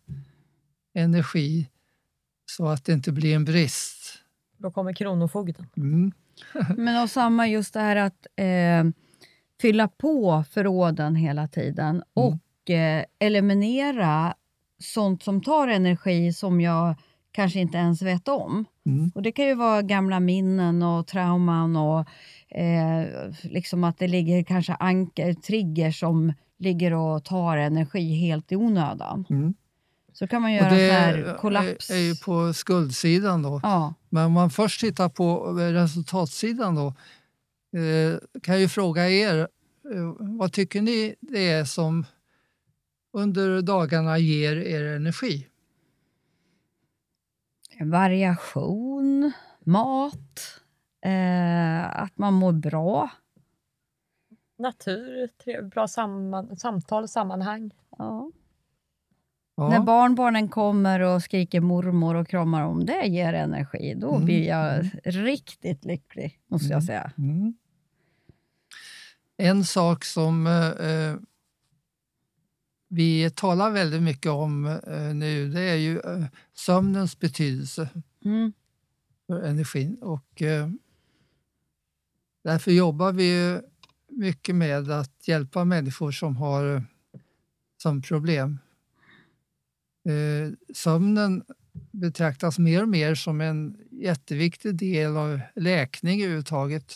energi 0.94 1.68
så 2.46 2.66
att 2.68 2.84
det 2.84 2.92
inte 2.92 3.12
blir 3.12 3.36
en 3.36 3.44
brist. 3.44 4.18
Då 4.58 4.70
kommer 4.70 4.92
Kronofogden. 4.92 5.66
Mm. 5.76 6.12
Men 6.76 7.02
och 7.02 7.10
samma 7.10 7.48
just 7.48 7.74
det 7.74 7.80
här 7.80 7.96
att 7.96 8.26
eh, 8.36 8.84
fylla 9.60 9.88
på 9.88 10.44
förråden 10.50 11.16
hela 11.16 11.48
tiden 11.48 12.02
och 12.14 12.70
eh, 12.70 13.04
eliminera 13.18 14.34
sånt 14.78 15.22
som 15.22 15.42
tar 15.42 15.68
energi 15.68 16.32
som 16.32 16.60
jag 16.60 16.94
kanske 17.32 17.60
inte 17.60 17.78
ens 17.78 18.02
vet 18.02 18.28
om. 18.28 18.64
Mm. 18.86 19.10
Och 19.14 19.22
Det 19.22 19.32
kan 19.32 19.46
ju 19.46 19.54
vara 19.54 19.82
gamla 19.82 20.20
minnen 20.20 20.82
och 20.82 21.06
trauman 21.06 21.76
och 21.76 22.08
eh, 22.58 23.06
liksom 23.42 23.84
att 23.84 23.98
det 23.98 24.08
ligger 24.08 24.42
kanske 24.42 24.74
anker, 24.74 25.34
triggers 25.34 26.00
som 26.00 26.32
ligger 26.58 26.92
och 26.92 27.24
tar 27.24 27.56
energi 27.56 28.14
helt 28.14 28.52
i 28.52 28.56
onödan. 28.56 29.24
Mm. 29.30 29.54
Så 30.20 30.26
kan 30.26 30.42
man 30.42 30.50
Och 30.50 30.56
göra 30.56 30.70
det 30.70 30.88
så 30.88 30.92
här 30.94 31.14
är, 31.18 31.34
kollaps. 31.38 31.90
är 31.90 31.96
ju 31.98 32.14
på 32.16 32.52
skuldsidan 32.52 33.42
då. 33.42 33.60
Ja. 33.62 33.94
Men 34.08 34.24
om 34.26 34.32
man 34.32 34.50
först 34.50 34.80
tittar 34.80 35.08
på 35.08 35.52
resultatsidan 35.52 36.74
då, 36.74 36.86
eh, 37.78 38.18
kan 38.42 38.54
jag 38.54 38.60
ju 38.60 38.68
fråga 38.68 39.08
er, 39.10 39.38
eh, 39.94 40.14
vad 40.18 40.52
tycker 40.52 40.82
ni 40.82 41.14
det 41.20 41.50
är 41.50 41.64
som 41.64 42.06
under 43.12 43.62
dagarna 43.62 44.18
ger 44.18 44.56
er 44.56 44.96
energi? 44.96 45.46
Variation, 47.80 49.32
mat, 49.64 50.60
eh, 51.04 52.00
att 52.02 52.18
man 52.18 52.34
mår 52.34 52.52
bra. 52.52 53.10
Natur, 54.58 55.28
trev- 55.44 55.68
bra 55.68 55.88
samman, 55.88 56.56
samtal 56.56 57.02
och 57.02 57.10
sammanhang. 57.10 57.70
Ja. 57.98 58.30
Ja. 59.60 59.68
När 59.68 59.80
barnbarnen 59.80 60.48
kommer 60.48 61.00
och 61.00 61.22
skriker 61.22 61.60
mormor 61.60 62.14
och 62.14 62.28
kramar 62.28 62.62
om 62.62 62.86
det 62.86 63.06
ger 63.06 63.32
energi, 63.32 63.94
då 63.94 64.10
Mm, 64.14 64.24
blir 64.24 64.48
jag 64.48 64.90
riktigt 65.04 65.84
lycklig, 65.84 66.40
måste 66.46 66.68
jag 66.68 66.84
säga. 66.84 67.12
Mm. 67.18 67.54
En 69.36 69.64
sak 69.64 70.04
som 70.04 70.46
eh, 70.46 70.66
eh, 70.68 71.16
vi 72.88 73.30
talar 73.30 73.70
väldigt 73.70 74.02
mycket 74.02 74.32
om 74.32 74.66
eh, 74.66 75.14
nu 75.14 75.48
det 75.48 75.60
är 75.60 75.76
ju 75.76 75.98
eh, 76.00 76.24
sömnens 76.54 77.18
betydelse 77.18 77.88
Mm. 78.24 78.52
för 79.26 79.42
energin. 79.42 79.98
Och, 80.02 80.42
eh, 80.42 80.68
därför 82.44 82.70
jobbar 82.70 83.12
vi 83.12 83.60
mycket 84.08 84.54
med 84.54 84.90
att 84.90 85.28
hjälpa 85.28 85.64
människor 85.64 86.10
som 86.12 86.36
har 86.36 86.74
eh, 86.76 86.82
sömnproblem. 87.82 88.58
Eh, 90.10 90.52
sömnen 90.74 91.42
betraktas 91.90 92.58
mer 92.58 92.82
och 92.82 92.88
mer 92.88 93.14
som 93.14 93.40
en 93.40 93.76
jätteviktig 93.90 94.74
del 94.74 95.16
av 95.16 95.40
läkning 95.56 96.20
överhuvudtaget. 96.22 96.94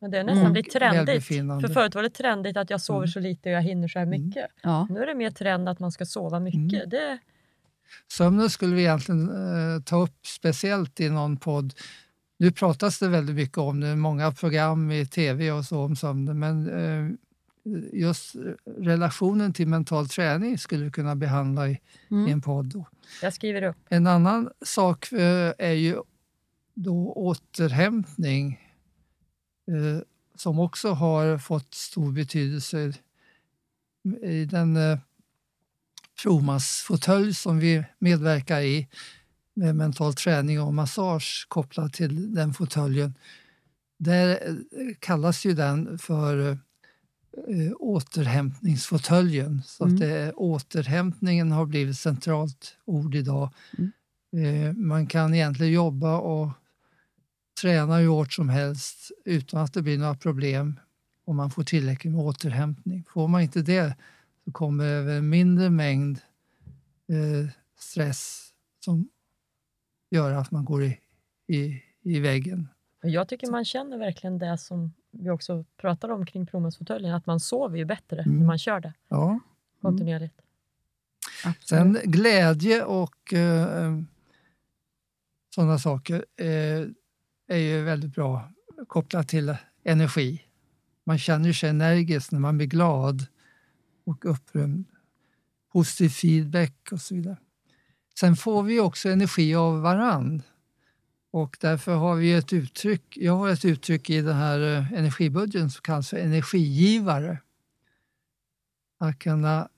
Men 0.00 0.10
det 0.10 0.18
är 0.18 0.24
nästan 0.24 0.40
Mm. 0.40 0.52
blivit 0.52 0.72
trendigt. 0.72 1.26
För 1.26 1.68
förut 1.74 1.94
var 1.94 2.02
det 2.02 2.10
trendigt 2.10 2.56
att 2.56 2.70
jag 2.70 2.80
sover 2.80 2.98
Mm. 2.98 3.08
så 3.08 3.20
lite 3.20 3.48
och 3.48 3.54
jag 3.54 3.62
hinner 3.62 3.88
så 3.88 3.98
här 3.98 4.06
Mm. 4.06 4.20
mycket. 4.26 4.46
Ja. 4.62 4.86
Nu 4.90 5.00
är 5.02 5.06
det 5.06 5.14
mer 5.14 5.30
trend 5.30 5.68
att 5.68 5.78
man 5.78 5.92
ska 5.92 6.06
sova 6.06 6.40
mycket. 6.40 6.58
Mm. 6.74 6.88
Det, 6.90 7.18
Sömnen 8.12 8.50
skulle 8.50 8.74
vi 8.74 8.80
egentligen 8.82 9.28
eh, 9.30 9.82
ta 9.82 9.96
upp 10.02 10.26
speciellt 10.26 11.00
i 11.00 11.08
någon 11.10 11.36
podd. 11.36 11.74
Nu 12.38 12.52
pratas 12.52 12.98
det 12.98 13.08
väldigt 13.08 13.36
mycket 13.36 13.58
om 13.58 13.80
det, 13.80 13.96
många 13.96 14.32
program 14.32 14.90
i 14.90 15.06
tv 15.06 15.50
och 15.52 15.64
så 15.64 15.78
om 15.84 15.96
sömnen, 15.96 16.38
men 16.38 16.68
eh, 16.68 17.16
just 17.92 18.36
relationen 18.78 19.52
till 19.52 19.68
mental 19.68 20.08
träning 20.08 20.58
skulle 20.58 20.84
vi 20.84 20.90
kunna 20.90 21.16
behandla 21.16 21.68
i, 21.68 21.72
i 21.72 21.78
Mm. 22.10 22.32
en 22.32 22.40
podd. 22.40 22.66
Då. 22.66 22.86
jag 23.22 23.34
skriver 23.34 23.62
upp. 23.62 23.76
En 23.88 24.06
annan 24.06 24.50
sak 24.64 25.12
eh, 25.12 25.52
är 25.58 25.72
ju 25.72 25.96
då 26.74 27.12
återhämtning 27.12 28.60
eh, 29.68 30.02
som 30.34 30.58
också 30.60 30.88
har 30.90 31.38
fått 31.38 31.74
stor 31.74 32.12
betydelse 32.12 32.92
i 34.22 34.44
den 34.44 34.76
eh, 34.76 34.98
Promas-fåtölj 36.22 37.34
som 37.34 37.58
vi 37.58 37.84
medverkar 37.98 38.60
i 38.60 38.88
med 39.54 39.76
mental 39.76 40.14
träning 40.14 40.60
och 40.60 40.74
massage 40.74 41.46
kopplat 41.48 41.92
till 41.92 42.34
den 42.34 42.54
fåtöljen. 42.54 43.14
Där 43.98 44.30
eh, 44.30 44.94
kallas 45.00 45.46
ju 45.46 45.52
den 45.52 45.98
för 45.98 46.58
eh, 47.48 47.72
återhämtningsfåtöljen. 47.78 49.62
Så 49.66 49.84
Mm. 49.84 49.94
att 49.94 50.00
det 50.00 50.32
återhämtningen 50.32 51.52
har 51.52 51.66
blivit 51.66 51.98
centralt 51.98 52.76
ord 52.84 53.14
idag. 53.14 53.50
Mm. 53.78 53.92
Eh, 54.36 54.72
man 54.72 55.06
kan 55.06 55.34
egentligen 55.34 55.72
jobba 55.72 56.18
och 56.18 56.48
träna 57.60 57.96
hur 57.96 58.08
hårt 58.08 58.32
som 58.32 58.48
helst 58.48 59.10
utan 59.24 59.60
att 59.60 59.72
det 59.72 59.82
blir 59.82 59.98
några 59.98 60.14
problem 60.14 60.80
om 61.24 61.36
man 61.36 61.50
får 61.50 61.64
tillräckligt 61.64 62.12
med 62.12 62.22
återhämtning. 62.22 63.04
Får 63.08 63.28
man 63.28 63.40
inte 63.42 63.62
det 63.62 63.96
så 64.44 64.52
kommer 64.52 65.08
en 65.08 65.28
mindre 65.28 65.70
mängd 65.70 66.18
eh, 67.08 67.50
stress 67.78 68.48
som 68.84 69.08
gör 70.10 70.32
att 70.32 70.50
man 70.50 70.64
går 70.64 70.84
i, 70.84 70.98
i, 71.48 71.82
i 72.02 72.20
väggen. 72.20 72.68
Jag 73.08 73.28
tycker 73.28 73.50
man 73.50 73.64
känner 73.64 73.98
verkligen 73.98 74.38
det 74.38 74.58
som 74.58 74.92
vi 75.10 75.30
också 75.30 75.64
pratar 75.76 76.08
om 76.08 76.26
kring 76.26 76.46
prognosfåtöljen, 76.46 77.14
att 77.14 77.26
man 77.26 77.40
sover 77.40 77.78
ju 77.78 77.84
bättre 77.84 78.22
Mm. 78.22 78.38
när 78.38 78.46
man 78.46 78.58
kör 78.58 78.80
det 78.80 78.92
Ja. 79.08 79.40
kontinuerligt. 79.82 80.40
Sen 81.68 81.98
glädje 82.04 82.84
och 82.84 83.32
eh, 83.34 83.98
sådana 85.54 85.78
saker 85.78 86.24
eh, 86.36 86.80
är 87.48 87.56
ju 87.58 87.82
väldigt 87.82 88.14
bra 88.14 88.50
kopplat 88.86 89.28
till 89.28 89.56
energi. 89.84 90.42
Man 91.04 91.18
känner 91.18 91.52
sig 91.52 91.70
energisk 91.70 92.32
när 92.32 92.40
man 92.40 92.56
blir 92.58 92.66
glad 92.66 93.26
och 94.04 94.24
upprymd. 94.30 94.84
Positiv 95.72 96.08
feedback 96.08 96.88
och 96.92 97.00
så 97.00 97.14
vidare. 97.14 97.36
Sen 98.18 98.36
får 98.36 98.62
vi 98.62 98.80
också 98.80 99.08
energi 99.08 99.54
av 99.54 99.80
varann. 99.80 100.42
Och 101.36 101.56
därför 101.60 101.94
har 101.94 102.16
vi 102.16 102.32
ett 102.32 102.52
uttryck, 102.52 103.16
jag 103.16 103.36
har 103.36 103.48
ett 103.48 103.64
uttryck 103.64 104.10
i 104.10 104.20
den 104.20 104.36
här 104.36 104.60
eh, 104.60 104.92
energibudgeten 104.92 105.70
som 105.70 105.82
kallas 105.82 106.10
för 106.10 106.16
energigivare. 106.16 107.38
Att 108.98 109.18
kunna 109.18 109.68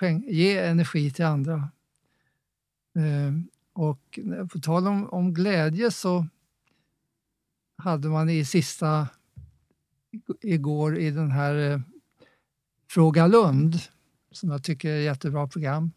eh, 0.00 0.18
ge 0.26 0.58
energi 0.58 1.10
till 1.10 1.24
andra. 1.24 1.70
Ehm, 2.94 3.48
och 3.72 4.18
på 4.52 4.58
tal 4.58 4.88
om, 4.88 5.08
om 5.08 5.34
glädje 5.34 5.90
så 5.90 6.26
hade 7.76 8.08
man 8.08 8.30
i 8.30 8.44
sista 8.44 9.08
igår 10.40 10.98
i 10.98 11.10
den 11.10 11.30
här 11.30 11.54
eh, 11.54 11.80
Fråga 12.90 13.26
Lund, 13.26 13.78
som 14.30 14.50
jag 14.50 14.64
tycker 14.64 14.88
är 14.88 14.98
ett 14.98 15.04
jättebra 15.04 15.48
program, 15.48 15.92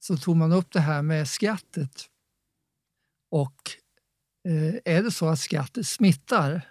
så 0.00 0.16
tog 0.16 0.36
man 0.36 0.52
upp 0.52 0.72
det 0.72 0.80
här 0.80 1.02
med 1.02 1.28
skrattet. 1.28 2.04
Och 3.30 3.70
eh, 4.48 4.94
är 4.94 5.02
det 5.02 5.10
så 5.10 5.28
att 5.28 5.38
skrattet 5.38 5.86
smittar? 5.86 6.68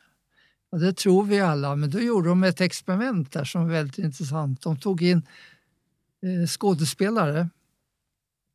Ja, 0.70 0.78
det 0.78 0.94
tror 0.94 1.24
vi 1.24 1.40
alla, 1.40 1.76
men 1.76 1.90
då 1.90 2.00
gjorde 2.00 2.30
de 2.30 2.44
ett 2.44 2.62
experiment 2.62 3.32
där 3.32 3.44
som 3.44 3.64
var 3.64 3.72
väldigt 3.72 3.98
intressant. 3.98 4.62
De 4.62 4.80
tog 4.80 5.02
in 5.02 5.18
eh, 6.22 6.48
skådespelare 6.48 7.50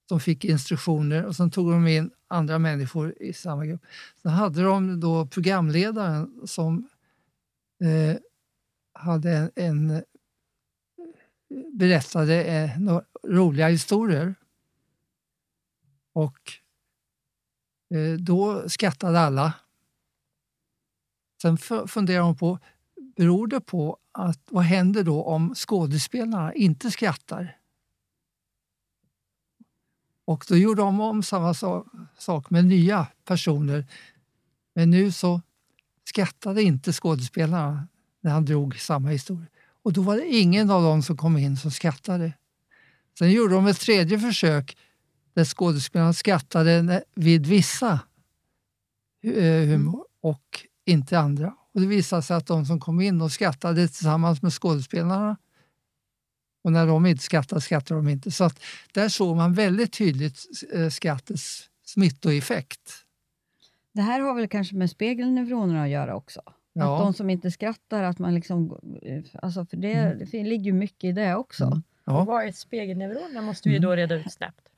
som 0.08 0.20
fick 0.20 0.44
instruktioner 0.44 1.24
och 1.24 1.36
sen 1.36 1.50
tog 1.50 1.70
de 1.70 1.86
in 1.86 2.10
andra 2.28 2.58
människor 2.58 3.14
i 3.22 3.32
samma 3.32 3.66
grupp. 3.66 3.82
Sen 4.22 4.32
hade 4.32 4.62
de 4.62 5.00
då 5.00 5.26
programledaren 5.26 6.40
som 6.46 6.88
eh, 7.84 8.16
hade 8.92 9.30
en, 9.30 9.50
en 9.54 9.90
eh, 9.90 10.02
berättade 11.72 12.44
eh, 12.44 12.80
några 12.80 13.04
roliga 13.28 13.68
historier. 13.68 14.34
Och 16.12 16.52
eh, 17.94 18.12
då 18.18 18.68
skrattade 18.68 19.20
alla. 19.20 19.52
Sen 21.42 21.58
funderade 21.88 22.24
hon 22.24 22.36
på, 22.36 22.58
beror 23.16 23.46
det 23.46 23.60
på 23.60 23.98
att 24.12 24.40
vad 24.50 24.64
händer 24.64 25.04
då 25.04 25.24
om 25.24 25.54
skådespelarna 25.54 26.54
inte 26.54 26.90
skrattar? 26.90 27.58
Och 30.24 30.44
då 30.48 30.56
gjorde 30.56 30.82
de 30.82 31.00
om 31.00 31.22
samma 31.22 31.54
sak 32.18 32.50
med 32.50 32.64
nya 32.64 33.06
personer. 33.24 33.86
Men 34.74 34.90
nu 34.90 35.12
så 35.12 35.40
skrattade 36.04 36.62
inte 36.62 36.92
skådespelarna 36.92 37.88
när 38.20 38.30
han 38.30 38.44
drog 38.44 38.78
samma 38.78 39.08
historia. 39.08 39.46
Och 39.82 39.92
då 39.92 40.02
var 40.02 40.16
det 40.16 40.26
ingen 40.26 40.70
av 40.70 40.82
dem 40.82 41.02
som 41.02 41.16
kom 41.16 41.36
in 41.36 41.56
som 41.56 41.70
skrattade. 41.70 42.32
Sen 43.18 43.30
gjorde 43.30 43.54
de 43.54 43.66
ett 43.66 43.80
tredje 43.80 44.18
försök 44.18 44.76
där 45.34 45.44
skådespelarna 45.44 46.12
skrattade 46.12 47.04
vid 47.14 47.46
vissa 47.46 48.00
eh, 49.24 49.66
humor 49.68 50.04
och 50.20 50.66
inte 50.84 51.18
andra. 51.18 51.54
Och 51.74 51.80
Det 51.80 51.86
visade 51.86 52.22
sig 52.22 52.36
att 52.36 52.46
de 52.46 52.66
som 52.66 52.80
kom 52.80 53.00
in 53.00 53.20
och 53.20 53.32
skrattade 53.32 53.88
tillsammans 53.88 54.42
med 54.42 54.52
skådespelarna 54.52 55.36
och 56.64 56.72
när 56.72 56.86
de 56.86 57.06
inte 57.06 57.22
skrattade, 57.24 57.60
skrattade 57.60 58.00
de 58.00 58.08
inte. 58.08 58.30
Så 58.30 58.44
att 58.44 58.62
där 58.94 59.08
såg 59.08 59.36
man 59.36 59.54
väldigt 59.54 59.92
tydligt 59.92 60.38
eh, 60.72 60.88
skrattets 60.88 61.68
smittoeffekt. 61.84 62.92
Det 63.92 64.02
här 64.02 64.20
har 64.20 64.34
väl 64.34 64.48
kanske 64.48 64.74
med 64.76 64.90
spegelneuronerna 64.90 65.82
att 65.82 65.88
göra 65.90 66.14
också? 66.14 66.40
Att 66.46 66.54
Ja. 66.74 66.98
de 66.98 67.14
som 67.14 67.30
inte 67.30 67.50
skrattar, 67.50 68.02
att 68.02 68.18
man 68.18 68.34
liksom... 68.34 68.78
Alltså 69.42 69.66
för 69.66 69.76
det, 69.76 69.92
Mm. 69.92 70.28
det 70.32 70.42
ligger 70.44 70.64
ju 70.64 70.72
mycket 70.72 71.04
i 71.04 71.12
det 71.12 71.34
också. 71.36 71.64
Mm. 71.64 71.78
Och 71.78 72.12
Ja. 72.12 72.24
vad 72.24 72.44
är 72.44 72.48
ett 72.48 72.56
spegelneuron? 72.56 73.34
Det 73.34 73.40
måste 73.40 73.68
vi 73.68 73.74
ju 73.74 73.78
då 73.80 73.96
reda 73.96 74.14
ut 74.14 74.32
snabbt. 74.32 74.68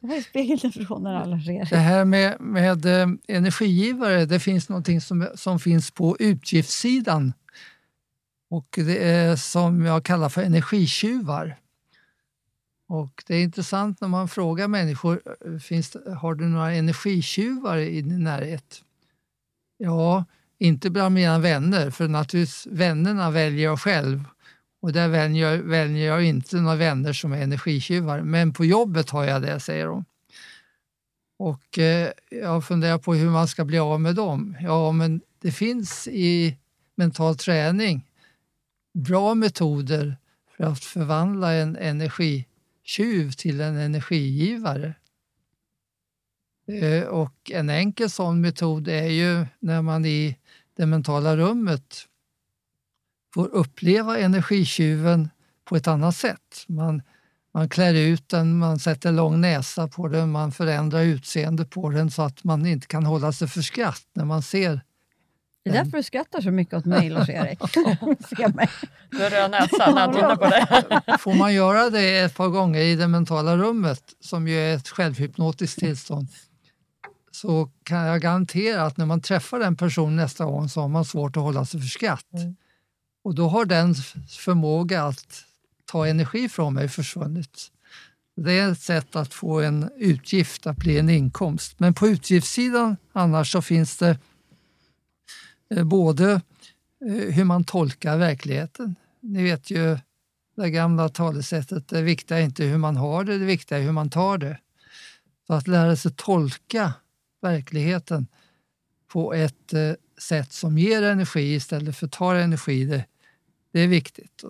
Var 0.00 0.14
är 0.16 0.20
spegelneuroner 0.20 1.14
alla 1.14 1.40
ser? 1.40 1.70
Det 1.70 1.76
här 1.76 2.04
med, 2.04 2.40
med 2.40 2.86
eh, 2.86 3.08
energigivare, 3.28 4.24
det 4.24 4.40
finns 4.40 4.68
någonting 4.68 5.00
som, 5.00 5.28
som 5.34 5.60
finns 5.60 5.90
på 5.90 6.16
utgiftssidan. 6.18 7.32
Och 8.50 8.68
det 8.70 9.04
är 9.04 9.36
som 9.36 9.84
jag 9.84 10.04
kallar 10.04 10.28
för 10.28 10.42
energitjuvar. 10.42 11.56
Och 12.88 13.24
det 13.26 13.34
är 13.34 13.42
intressant 13.42 14.00
när 14.00 14.08
man 14.08 14.28
frågar 14.28 14.68
människor, 14.68 15.22
eh, 15.46 15.58
finns 15.58 15.96
har 16.20 16.34
du 16.34 16.44
några 16.44 16.72
energitjuvar 16.72 17.76
i 17.76 18.02
din 18.02 18.24
närhet? 18.24 18.82
Ja, 19.76 20.24
inte 20.58 20.90
bland 20.90 21.14
mina 21.14 21.38
vänner, 21.38 21.90
för 21.90 22.08
naturligtvis 22.08 22.66
vännerna 22.70 23.30
väljer 23.30 23.64
jag 23.64 23.80
själv. 23.80 24.24
Och 24.80 24.92
där 24.92 25.08
väljer 25.08 25.50
jag, 25.50 25.58
väljer 25.58 26.06
jag 26.06 26.24
inte 26.24 26.56
några 26.56 26.76
vänner 26.76 27.12
som 27.12 27.32
är 27.32 27.42
energitjuvar. 27.42 28.22
Men 28.22 28.52
på 28.52 28.64
jobbet 28.64 29.10
har 29.10 29.24
jag 29.24 29.42
det, 29.42 29.60
säger 29.60 29.86
de. 29.86 30.04
Och 31.38 31.78
eh, 31.78 32.10
jag 32.30 32.64
funderar 32.64 32.98
på 32.98 33.14
hur 33.14 33.30
man 33.30 33.48
ska 33.48 33.64
bli 33.64 33.78
av 33.78 34.00
med 34.00 34.14
dem. 34.14 34.56
Ja, 34.60 34.92
men 34.92 35.20
det 35.40 35.52
finns 35.52 36.08
i 36.08 36.56
mental 36.94 37.36
träning 37.36 38.08
bra 38.94 39.34
metoder 39.34 40.16
för 40.56 40.64
att 40.64 40.84
förvandla 40.84 41.52
en 41.52 41.76
energitjuv 41.76 43.30
till 43.30 43.60
en 43.60 43.76
energigivare. 43.76 44.94
Eh, 46.68 47.04
och 47.04 47.50
en 47.50 47.70
enkel 47.70 48.10
sån 48.10 48.40
metod 48.40 48.88
är 48.88 49.08
ju 49.08 49.46
när 49.58 49.82
man 49.82 50.06
i 50.06 50.36
det 50.76 50.86
mentala 50.86 51.36
rummet 51.36 52.06
får 53.38 53.48
uppleva 53.48 54.18
energitjuven 54.18 55.30
på 55.64 55.76
ett 55.76 55.88
annat 55.88 56.16
sätt. 56.16 56.64
Man, 56.66 57.02
man 57.54 57.68
klär 57.68 57.94
ut 57.94 58.28
den, 58.28 58.58
man 58.58 58.78
sätter 58.78 59.12
lång 59.12 59.40
näsa 59.40 59.88
på 59.88 60.08
den, 60.08 60.30
man 60.30 60.52
förändrar 60.52 61.02
utseende 61.02 61.64
på 61.64 61.90
den 61.90 62.10
så 62.10 62.22
att 62.22 62.44
man 62.44 62.66
inte 62.66 62.86
kan 62.86 63.06
hålla 63.06 63.32
sig 63.32 63.48
för 63.48 63.62
skratt 63.62 64.02
när 64.12 64.24
man 64.24 64.42
ser. 64.42 64.80
Det 65.64 65.70
är 65.70 65.74
därför 65.74 65.96
du 65.96 66.02
skrattar 66.02 66.40
så 66.40 66.50
mycket 66.50 66.74
åt 66.74 66.84
mig, 66.84 67.10
Lars-Erik. 67.10 67.58
Du 69.10 69.22
har 69.22 69.30
röd 69.30 69.50
näsa 69.50 69.90
när 69.90 70.00
han 70.00 70.14
tittar 70.14 70.36
på 70.36 70.48
dig. 70.48 71.18
Får 71.18 71.34
man 71.34 71.54
göra 71.54 71.90
det 71.90 72.18
ett 72.18 72.34
par 72.36 72.48
gånger 72.48 72.80
i 72.80 72.96
det 72.96 73.08
mentala 73.08 73.56
rummet, 73.56 74.02
som 74.20 74.48
ju 74.48 74.58
är 74.58 74.76
ett 74.76 74.88
självhypnotiskt 74.88 75.78
tillstånd, 75.78 76.28
så 77.30 77.70
kan 77.82 78.06
jag 78.06 78.20
garantera 78.20 78.82
att 78.82 78.96
när 78.96 79.06
man 79.06 79.20
träffar 79.20 79.58
den 79.58 79.76
personen 79.76 80.16
nästa 80.16 80.44
gång 80.44 80.68
så 80.68 80.80
har 80.80 80.88
man 80.88 81.04
svårt 81.04 81.36
att 81.36 81.42
hålla 81.42 81.64
sig 81.64 81.80
för 81.80 81.88
skratt. 81.88 82.32
Mm. 82.32 82.56
Och 83.22 83.34
då 83.34 83.48
har 83.48 83.64
den 83.64 83.94
förmåga 84.28 85.02
att 85.02 85.44
ta 85.84 86.06
energi 86.06 86.48
från 86.48 86.74
mig 86.74 86.88
försvunnit. 86.88 87.70
Det 88.36 88.58
är 88.58 88.72
ett 88.72 88.80
sätt 88.80 89.16
att 89.16 89.34
få 89.34 89.60
en 89.60 89.90
utgift 89.96 90.66
att 90.66 90.76
bli 90.76 90.98
en 90.98 91.08
inkomst. 91.08 91.80
Men 91.80 91.94
på 91.94 92.08
utgiftssidan 92.08 92.96
annars 93.12 93.52
så 93.52 93.62
finns 93.62 93.96
det 93.96 94.18
eh, 95.74 95.84
både 95.84 96.32
eh, 97.06 97.34
hur 97.34 97.44
man 97.44 97.64
tolkar 97.64 98.16
verkligheten. 98.16 98.94
Ni 99.20 99.42
vet 99.42 99.70
ju 99.70 99.98
det 100.56 100.70
gamla 100.70 101.08
talesättet, 101.08 101.88
det 101.88 102.02
viktiga 102.02 102.38
är 102.38 102.42
inte 102.42 102.64
hur 102.64 102.78
man 102.78 102.96
har 102.96 103.24
det, 103.24 103.38
det 103.38 103.44
viktiga 103.44 103.78
är 103.78 103.82
hur 103.82 103.92
man 103.92 104.10
tar 104.10 104.38
det. 104.38 104.58
Så 105.46 105.54
att 105.54 105.68
lära 105.68 105.96
sig 105.96 106.12
tolka 106.16 106.92
verkligheten 107.40 108.26
på 109.08 109.34
ett 109.34 109.72
eh, 109.72 109.92
sätt 110.18 110.52
som 110.52 110.78
ger 110.78 111.02
energi 111.02 111.54
istället 111.54 111.96
för 111.96 112.08
tar 112.08 112.34
energi, 112.34 112.84
det, 112.84 113.04
det 113.72 113.80
är 113.80 113.88
viktigt. 113.88 114.44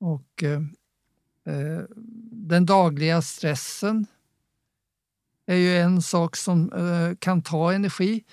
Och 0.00 0.42
eh, 0.42 0.62
eh, 1.54 1.82
Den 2.30 2.66
dagliga 2.66 3.22
stressen 3.22 4.06
är 5.46 5.56
ju 5.56 5.76
en 5.76 6.02
sak 6.02 6.36
som 6.36 6.72
eh, 6.72 7.16
kan 7.18 7.42
ta 7.42 7.72
energi. 7.72 8.24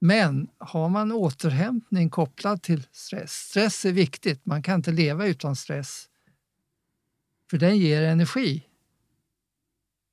Men 0.00 0.48
har 0.58 0.88
man 0.88 1.12
återhämtning 1.12 2.10
kopplad 2.10 2.62
till 2.62 2.86
stress, 2.92 3.32
stress 3.32 3.84
är 3.84 3.92
viktigt, 3.92 4.46
man 4.46 4.62
kan 4.62 4.74
inte 4.74 4.92
leva 4.92 5.26
utan 5.26 5.56
stress, 5.56 6.08
för 7.50 7.58
den 7.58 7.78
ger 7.78 8.02
energi. 8.02 8.66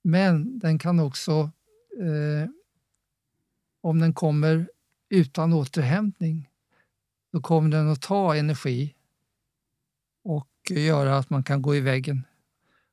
Men 0.01 0.59
den 0.59 0.79
kan 0.79 0.99
också, 0.99 1.51
eh, 1.99 2.49
om 3.81 3.99
den 3.99 4.13
kommer 4.13 4.69
utan 5.09 5.53
återhämtning, 5.53 6.49
då 7.31 7.41
kommer 7.41 7.69
den 7.69 7.89
att 7.89 8.01
ta 8.01 8.35
energi 8.35 8.95
och 10.23 10.49
göra 10.69 11.17
att 11.17 11.29
man 11.29 11.43
kan 11.43 11.61
gå 11.61 11.75
i 11.75 11.81
väggen. 11.81 12.23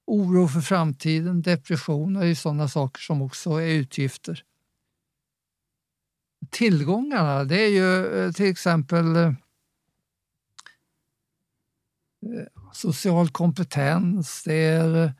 Oro 0.06 0.48
för 0.48 0.60
framtiden, 0.60 1.42
depression 1.42 2.16
är 2.16 2.24
ju 2.24 2.34
sådana 2.34 2.68
saker 2.68 3.00
som 3.00 3.22
också 3.22 3.50
är 3.50 3.68
utgifter. 3.68 4.44
Tillgångarna, 6.50 7.44
det 7.44 7.60
är 7.60 7.68
ju 7.68 8.06
eh, 8.06 8.32
till 8.32 8.46
exempel 8.46 9.16
eh, 9.16 9.32
social 12.72 13.28
kompetens, 13.28 14.42
det 14.44 14.54
är 14.54 15.04
eh, 15.04 15.10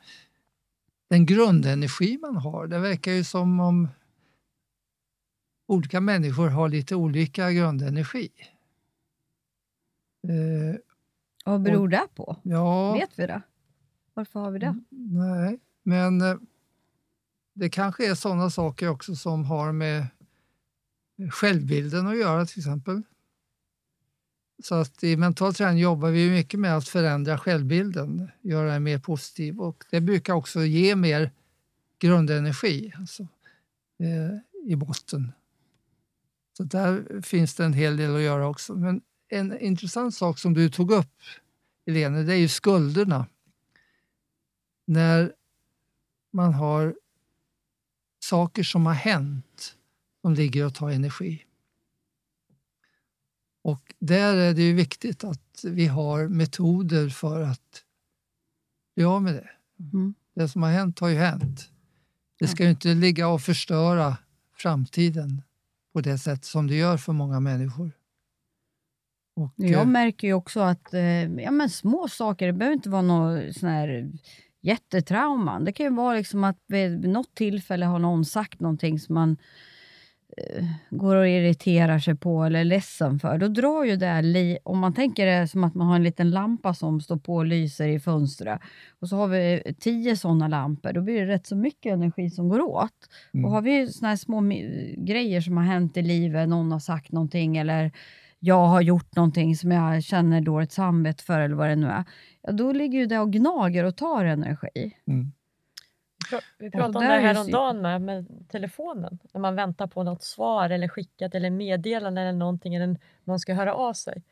den 1.09 1.25
grundenergi 1.25 2.17
man 2.21 2.35
har. 2.35 2.67
Det 2.67 2.79
verkar 2.79 3.11
ju 3.11 3.23
som 3.23 3.59
om 3.59 3.87
olika 5.67 6.01
människor 6.01 6.47
har 6.49 6.69
lite 6.69 6.95
olika 6.95 7.51
grundenergi. 7.51 8.29
Eh, 10.27 10.79
Vad 11.45 11.61
beror 11.61 11.87
det 11.87 12.07
på? 12.15 12.37
ja, 12.43 12.93
Vet 12.93 13.19
vi 13.19 13.27
det? 13.27 13.41
Varför 14.13 14.39
har 14.39 14.51
vi 14.51 14.59
det? 14.59 14.75
nej, 14.89 15.59
men 15.83 16.21
eh, 16.21 16.35
det 17.53 17.69
kanske 17.69 18.09
är 18.11 18.15
sådana 18.15 18.49
saker 18.49 18.87
också 18.89 19.15
som 19.15 19.45
har 19.45 19.71
med 19.71 20.07
självbilden 21.31 22.07
att 22.07 22.17
göra 22.17 22.45
till 22.45 22.59
exempel. 22.59 23.01
Så 24.63 24.75
att 24.75 25.03
i 25.03 25.17
mental 25.17 25.53
träning 25.53 25.79
jobbar 25.79 26.09
vi 26.09 26.29
mycket 26.29 26.59
med 26.59 26.77
att 26.77 26.87
förändra 26.87 27.37
självbilden, 27.37 28.31
göra 28.41 28.71
den 28.73 28.83
mer 28.83 28.99
positiv 28.99 29.59
och 29.59 29.83
det 29.91 30.01
brukar 30.01 30.33
också 30.33 30.63
ge 30.63 30.95
mer 30.95 31.31
grundenergi 31.99 32.93
alltså, 32.97 33.23
eh, 33.99 34.71
i 34.71 34.75
botten. 34.75 35.31
Så 36.57 36.63
där 36.63 37.21
finns 37.21 37.55
det 37.55 37.65
en 37.65 37.73
hel 37.73 37.97
del 37.97 38.15
att 38.15 38.21
göra 38.21 38.47
också. 38.47 38.75
Men 38.75 39.01
en 39.29 39.59
intressant 39.59 40.15
sak 40.15 40.39
som 40.39 40.53
du 40.53 40.69
tog 40.69 40.91
upp, 40.91 41.21
Helene, 41.85 42.23
det 42.23 42.33
är 42.33 42.37
ju 42.37 42.47
skulderna. 42.47 43.27
När 44.85 45.33
man 46.31 46.53
har 46.53 46.95
saker 48.19 48.63
som 48.63 48.85
har 48.85 48.93
hänt 48.93 49.75
som 50.21 50.33
ligger 50.33 50.65
och 50.65 50.75
tar 50.75 50.89
energi. 50.89 51.45
Och 53.61 53.93
där 53.99 54.35
är 54.35 54.53
det 54.53 54.61
ju 54.61 54.73
viktigt 54.73 55.23
att 55.23 55.63
vi 55.63 55.87
har 55.87 56.27
metoder 56.27 57.09
för 57.09 57.41
att 57.41 57.83
bli 58.95 59.05
av 59.05 59.21
med 59.23 59.33
det. 59.33 59.49
Mm. 59.93 60.13
Det 60.33 60.49
som 60.49 60.63
har 60.63 60.71
hänt 60.71 60.99
har 60.99 61.09
ju 61.09 61.17
hänt. 61.17 61.69
Det 62.39 62.47
ska 62.47 62.63
ju 62.63 62.69
inte 62.69 62.93
ligga 62.93 63.27
och 63.27 63.41
förstöra 63.41 64.17
framtiden 64.53 65.41
på 65.95 66.01
det 66.01 66.17
sätt 66.17 66.45
som 66.45 66.67
det 66.67 66.75
gör 66.75 66.97
för 66.97 67.13
många 67.13 67.39
människor. 67.39 67.91
Och, 69.35 69.53
Jag 69.55 69.81
eh, 69.81 69.87
märker 69.87 70.27
ju 70.27 70.33
också 70.33 70.59
att 70.59 70.93
eh, 70.93 71.23
ja, 71.23 71.51
men 71.51 71.69
små 71.69 72.07
saker, 72.07 72.47
det 72.47 72.53
behöver 72.53 72.75
inte 72.75 72.89
vara 72.89 73.01
något 73.01 73.55
sån 73.55 73.69
här 73.69 74.11
jättetrauman. 74.61 75.65
Det 75.65 75.71
kan 75.71 75.85
ju 75.85 75.93
vara 75.95 76.17
liksom 76.17 76.43
att 76.43 76.57
vid 76.67 77.09
något 77.09 77.35
tillfälle 77.35 77.85
har 77.85 77.99
någon 77.99 78.25
sagt 78.25 78.59
någonting 78.59 78.99
som 78.99 79.15
man 79.15 79.37
går 80.89 81.15
och 81.15 81.27
irriterar 81.27 81.99
sig 81.99 82.15
på 82.15 82.43
eller 82.43 82.59
är 82.59 82.63
ledsen 82.63 83.19
för. 83.19 83.37
Då 83.37 83.47
drar 83.47 83.83
ju 83.83 83.95
det, 83.95 84.21
li- 84.21 84.57
om 84.63 84.79
man 84.79 84.93
tänker 84.93 85.25
det 85.25 85.47
som 85.47 85.63
att 85.63 85.75
man 85.75 85.87
har 85.87 85.95
en 85.95 86.03
liten 86.03 86.29
lampa 86.29 86.73
som 86.73 87.01
står 87.01 87.17
på 87.17 87.35
och 87.35 87.45
lyser 87.45 87.87
i 87.87 87.99
fönstret 87.99 88.59
och 88.99 89.09
så 89.09 89.15
har 89.15 89.27
vi 89.27 89.73
tio 89.79 90.17
sådana 90.17 90.47
lampor, 90.47 90.93
då 90.93 91.01
blir 91.01 91.25
det 91.25 91.33
rätt 91.33 91.47
så 91.47 91.55
mycket 91.55 91.93
energi 91.93 92.29
som 92.29 92.49
går 92.49 92.61
åt. 92.61 92.91
Mm. 93.33 93.45
Och 93.45 93.51
har 93.51 93.61
vi 93.61 93.87
såna 93.87 94.09
här 94.09 94.15
små 94.15 94.41
grejer 94.97 95.41
som 95.41 95.57
har 95.57 95.63
hänt 95.63 95.97
i 95.97 96.01
livet, 96.01 96.49
någon 96.49 96.71
har 96.71 96.79
sagt 96.79 97.11
någonting 97.11 97.57
eller 97.57 97.91
jag 98.39 98.65
har 98.67 98.81
gjort 98.81 99.15
någonting 99.15 99.55
som 99.55 99.71
jag 99.71 100.03
känner 100.03 100.41
dåligt 100.41 100.71
samvete 100.71 101.23
för 101.23 101.39
eller 101.39 101.55
vad 101.55 101.69
det 101.69 101.75
nu 101.75 101.87
är, 101.87 102.03
ja, 102.41 102.51
då 102.51 102.71
ligger 102.71 102.99
ju 102.99 103.05
det 103.05 103.19
och 103.19 103.33
gnager 103.33 103.83
och 103.83 103.95
tar 103.95 104.25
energi. 104.25 104.91
mm. 105.07 105.31
Vi 106.57 106.71
pratade 106.71 106.97
om 106.97 107.05
det 107.05 107.13
är 107.13 107.19
här 107.19 107.41
om 107.41 107.51
dagen 107.51 107.81
med, 107.81 108.01
med 108.01 108.45
telefonen. 108.49 109.19
När 109.33 109.41
man 109.41 109.55
väntar 109.55 109.87
på 109.87 110.03
något 110.03 110.23
svar 110.23 110.69
eller 110.69 110.87
skickat 110.87 111.35
eller 111.35 111.49
meddelande 111.49 112.21
eller 112.21 112.33
någonting 112.33 112.75
eller 112.75 112.97
någon 113.23 113.39
ska 113.39 113.53
höra 113.53 113.73
av 113.73 113.93
sig. 113.93 114.23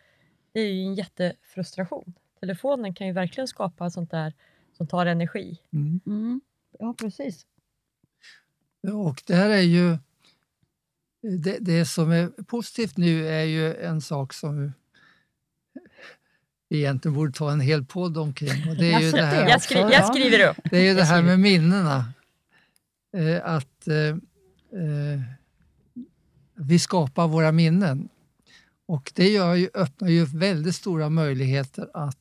Det 0.51 0.60
är 0.60 0.71
ju 0.71 0.84
en 0.84 0.95
jättefrustration. 0.95 2.13
Telefonen 2.39 2.93
kan 2.93 3.08
ju 3.08 3.13
verkligen 3.13 3.47
skapa 3.47 3.89
sånt 3.89 4.12
där 4.12 4.34
som 4.77 4.88
tar 4.88 5.06
energi. 5.06 5.60
Mm. 5.73 5.99
Mm. 6.06 6.41
Ja, 6.79 6.95
precis. 6.97 7.45
Och 8.93 9.23
det 9.27 9.36
här 9.36 9.49
är 9.49 9.62
ju... 9.62 9.97
Det, 11.21 11.58
det 11.60 11.86
som 11.86 12.12
är 12.12 12.43
positivt 12.43 12.97
nu 12.97 13.27
är 13.27 13.43
ju 13.43 13.75
en 13.75 14.01
sak 14.01 14.34
som 14.34 14.73
vi 16.74 16.80
egentligen 16.80 17.16
borde 17.16 17.32
ta 17.32 17.52
en 17.52 17.60
hel 17.62 17.86
podd 17.86 18.18
omkring. 18.18 18.70
Och 18.70 18.76
det 18.76 18.94
är 18.94 19.00
ju 19.00 19.12
det 19.12 19.22
här, 19.26 19.50
Jag, 19.50 19.62
skri- 19.62 19.80
jag 19.80 19.94
ja. 19.94 20.08
skriver 20.08 20.50
upp. 20.50 20.58
det 20.72 20.78
är 20.78 20.84
ju 20.84 20.94
det 20.94 21.04
här 21.04 21.22
med 21.22 21.40
minnena. 21.40 22.14
Eh, 23.18 23.46
att 23.46 23.88
eh, 23.88 23.96
eh, 24.82 25.22
vi 26.56 26.80
skapar 26.80 27.28
våra 27.28 27.52
minnen. 27.52 28.10
Och 28.86 29.12
det 29.16 29.30
gör 29.30 29.56
ju, 29.56 29.70
öppnar 29.74 30.10
ju 30.10 30.26
väldigt 30.26 30.76
stora 30.76 31.10
möjligheter 31.10 31.90
att 31.94 32.18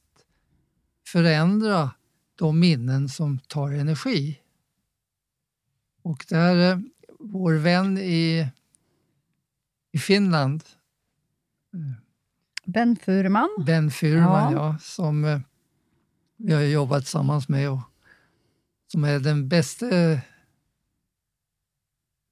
förändra 1.07 1.91
de 2.35 2.61
minnen 2.61 3.09
som 3.09 3.38
tar 3.38 3.71
energi. 3.73 4.38
Och 6.03 6.25
där, 6.29 6.73
eh, 6.73 6.79
vår 7.19 7.53
vän 7.55 7.99
i, 7.99 8.49
i 9.93 9.99
Finland, 9.99 10.62
Ben 12.66 12.96
Furman. 12.96 13.48
Ben 13.66 13.90
Furman, 13.90 14.53
Ja. 14.53 14.59
ja. 14.59 14.79
som 14.81 15.25
eh, 15.25 15.40
vi 16.37 16.53
har 16.53 16.61
jobbat 16.61 17.03
tillsammans 17.03 17.48
med 17.48 17.70
och 17.70 17.81
som 18.92 19.05
är 19.05 19.20
den 19.20 19.48
bästa 19.48 19.87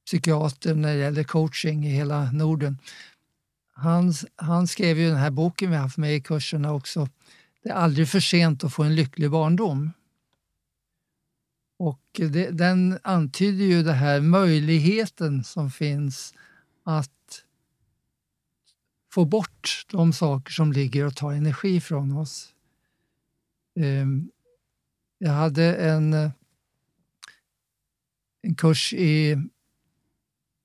psykiatern 0.07 0.83
när 0.83 0.95
det 0.95 1.01
gäller 1.01 1.25
coaching 1.25 1.87
i 1.87 1.91
hela 1.91 2.33
Norden. 2.33 2.79
Han, 3.73 4.13
han 4.37 4.67
skrev 4.69 4.99
ju 4.99 5.09
den 5.09 5.17
här 5.19 5.31
boken 5.31 5.71
vi 5.71 5.77
har 5.77 5.83
haft 5.83 5.99
med 5.99 6.15
i 6.15 6.21
kurserna 6.21 6.73
också. 6.73 7.09
Det 7.63 7.69
är 7.69 7.75
aldrig 7.75 8.09
för 8.09 8.21
sent 8.21 8.65
att 8.65 8.73
få 8.73 8.83
en 8.83 8.95
lycklig 8.95 9.31
barndom. 9.31 9.93
Och 11.79 12.01
det, 12.13 12.51
den 12.51 12.99
antyder 13.03 13.65
ju 13.65 13.83
den 13.83 13.95
här 13.95 14.21
möjligheten 14.21 15.45
som 15.45 15.71
finns 15.71 16.35
att 16.85 17.11
få 19.13 19.25
bort 19.25 19.87
de 19.91 20.13
saker 20.13 20.53
som 20.53 20.73
ligger 20.73 21.07
och 21.07 21.17
tar 21.17 21.33
energi 21.33 21.81
från 21.81 22.13
oss. 22.13 22.55
Ehm, 23.81 24.31
jag 25.19 25.33
hade 25.33 25.75
en, 25.75 26.13
en 28.43 28.55
kurs 28.57 28.93
i, 28.93 29.37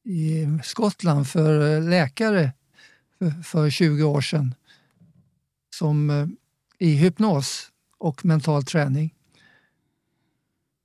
i 0.04 0.46
Skottland 0.64 1.28
för 1.28 1.76
eh, 1.76 1.90
läkare 1.90 2.54
för, 3.20 3.44
för 3.44 3.70
20 3.70 4.04
år 4.04 4.22
sedan 4.22 4.56
som, 5.76 6.10
eh, 6.10 6.28
i 6.80 6.96
hypnos 6.96 7.72
och 7.98 8.26
mental 8.26 8.64
träning. 8.64 9.15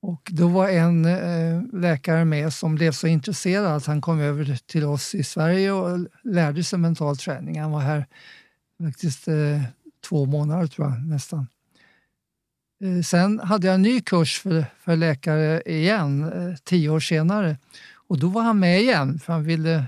Och 0.03 0.29
då 0.33 0.49
var 0.49 0.69
en 0.69 1.05
eh, 1.05 1.63
läkare 1.73 2.25
med 2.25 2.53
som 2.53 2.75
blev 2.75 2.93
så 2.93 3.07
intresserad 3.07 3.67
att 3.67 3.87
han 3.87 4.01
kom 4.01 4.21
över 4.21 4.59
till 4.67 4.85
oss 4.85 5.15
i 5.15 5.25
Sverige 5.25 5.73
och 5.73 6.07
lärde 6.23 6.65
sig 6.65 6.79
mental 6.79 7.17
träning. 7.17 7.61
Han 7.61 7.71
var 7.71 7.81
här 7.81 8.07
faktiskt 8.83 9.29
eh, 9.29 9.63
två 10.09 10.25
månader 10.25 10.67
tror 10.67 10.89
jag 10.89 11.09
nästan. 11.09 11.47
Eh, 12.85 13.03
sen 13.03 13.41
hade 13.41 13.67
jag 13.67 13.75
en 13.75 13.83
ny 13.83 14.01
kurs 14.01 14.41
för, 14.41 14.65
för 14.79 14.97
läkare 14.97 15.63
igen 15.67 16.33
tio 16.65 16.89
år 16.89 17.01
senare 17.01 17.57
och 17.95 18.19
då 18.19 18.29
var 18.29 18.43
han 18.43 18.61
med 18.61 18.81
igen 18.81 19.19
för 19.19 19.33
han 19.33 19.45
ville 19.45 19.85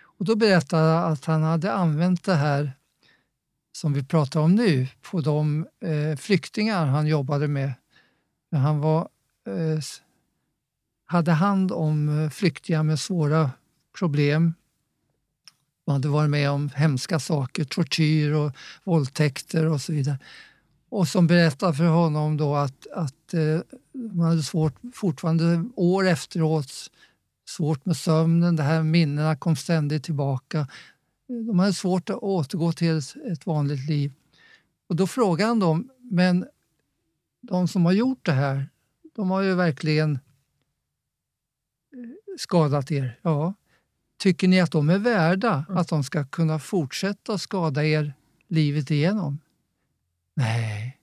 och 0.00 0.24
då 0.24 0.36
berättade 0.36 0.82
han 0.82 1.12
att 1.12 1.24
han 1.24 1.42
hade 1.42 1.72
använt 1.72 2.24
det 2.24 2.34
här 2.34 2.72
som 3.72 3.92
vi 3.92 4.04
pratar 4.04 4.40
om 4.40 4.54
nu 4.54 4.86
på 5.02 5.20
de 5.20 5.66
flyktingar 6.18 6.86
han 6.86 7.06
jobbade 7.06 7.48
med. 7.48 7.72
När 8.50 8.58
han 8.58 8.78
var, 8.80 9.08
eh, 9.46 9.80
hade 11.06 11.32
hand 11.32 11.72
om 11.72 12.08
eh, 12.24 12.30
flyktingar 12.30 12.82
med 12.82 13.00
svåra 13.00 13.50
problem. 13.98 14.54
De 15.86 15.92
hade 15.92 16.08
varit 16.08 16.30
med 16.30 16.50
om 16.50 16.70
hemska 16.74 17.18
saker, 17.20 17.64
tortyr 17.64 18.32
och 18.32 18.52
våldtäkter 18.84 19.66
och 19.66 19.80
så 19.80 19.92
vidare. 19.92 20.18
Och 20.88 21.08
som 21.08 21.26
berättade 21.26 21.74
för 21.74 21.86
honom 21.86 22.36
då 22.36 22.54
att, 22.56 22.86
att 22.94 23.34
eh, 23.34 23.60
man 23.92 24.28
hade 24.28 24.42
svårt, 24.42 24.74
fortfarande 24.94 25.64
år 25.76 26.06
efteråt, 26.06 26.70
svårt 27.48 27.84
med 27.86 27.96
sömnen, 27.96 28.56
de 28.56 28.62
här 28.62 28.82
minnena 28.82 29.36
kom 29.36 29.56
ständigt 29.56 30.04
tillbaka. 30.04 30.66
De 31.28 31.58
hade 31.58 31.72
svårt 31.72 32.10
att 32.10 32.16
återgå 32.16 32.72
till 32.72 32.98
ett- 32.98 33.16
ett 33.32 33.46
vanligt 33.46 33.88
liv. 33.88 34.12
Och 34.88 34.96
då 34.96 35.06
frågade 35.06 35.48
han 35.48 35.58
dem, 35.58 35.88
men 36.10 36.46
de 37.40 37.68
som 37.68 37.84
har 37.84 37.92
gjort 37.92 38.26
det 38.26 38.32
här, 38.32 38.68
de 39.14 39.30
har 39.30 39.42
ju 39.42 39.54
verkligen 39.54 40.12
eh, 40.12 40.18
skadat 42.38 42.90
er. 42.90 43.18
Ja. 43.22 43.54
Tycker 44.18 44.48
ni 44.48 44.60
att 44.60 44.72
de 44.72 44.90
är 44.90 44.98
värda 44.98 45.64
att 45.68 45.88
de 45.88 46.04
ska 46.04 46.24
kunna 46.24 46.58
fortsätta 46.58 47.38
skada 47.38 47.84
er 47.84 48.14
livet 48.48 48.90
igenom? 48.90 49.38
Nej. 50.34 50.98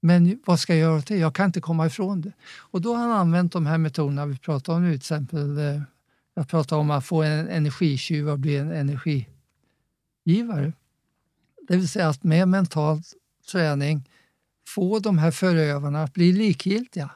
Men 0.00 0.42
vad 0.46 0.60
ska 0.60 0.74
jag 0.74 0.80
göra 0.80 0.98
åt 0.98 1.06
det? 1.06 1.16
Jag 1.16 1.34
kan 1.34 1.46
inte 1.46 1.60
komma 1.60 1.86
ifrån 1.86 2.20
det. 2.20 2.32
Och 2.56 2.80
då 2.80 2.94
har 2.94 3.02
han 3.02 3.10
använt 3.10 3.52
de 3.52 3.66
här 3.66 3.78
metoderna 3.78 4.26
vi 4.26 4.38
pratar 4.38 4.72
om 4.72 4.82
nu. 4.82 4.90
Till 4.90 4.96
exempel, 4.96 5.58
eh, 5.58 5.82
jag 6.34 6.48
pratar 6.48 6.76
om 6.76 6.90
att 6.90 7.06
få 7.06 7.22
en 7.22 7.48
energitjuv 7.48 8.28
att 8.28 8.38
bli 8.38 8.56
en 8.56 8.72
energigivare. 8.72 10.72
Det 11.68 11.76
vill 11.76 11.88
säga 11.88 12.08
att 12.08 12.24
med 12.24 12.48
mental 12.48 13.02
träning 13.52 14.08
få 14.68 14.98
de 14.98 15.18
här 15.18 15.30
förövarna 15.30 16.02
att 16.02 16.14
bli 16.14 16.32
likgiltiga. 16.32 17.10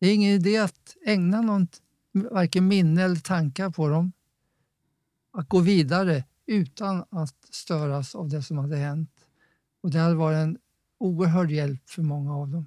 Det 0.00 0.06
är 0.06 0.14
ingen 0.14 0.34
idé 0.34 0.58
att 0.58 0.96
ägna 1.06 1.40
någon, 1.40 1.68
varken 2.12 2.68
minne 2.68 3.02
eller 3.02 3.16
tankar 3.16 3.70
på 3.70 3.88
dem. 3.88 4.12
Att 5.32 5.48
gå 5.48 5.60
vidare 5.60 6.24
utan 6.46 7.04
att 7.10 7.36
störas 7.50 8.14
av 8.14 8.28
det 8.28 8.42
som 8.42 8.58
hade 8.58 8.76
hänt. 8.76 9.10
Och 9.82 9.90
det 9.90 9.98
hade 9.98 10.14
varit 10.14 10.36
en 10.36 10.58
oerhörd 10.98 11.50
hjälp 11.50 11.90
för 11.90 12.02
många 12.02 12.36
av 12.36 12.48
dem. 12.48 12.66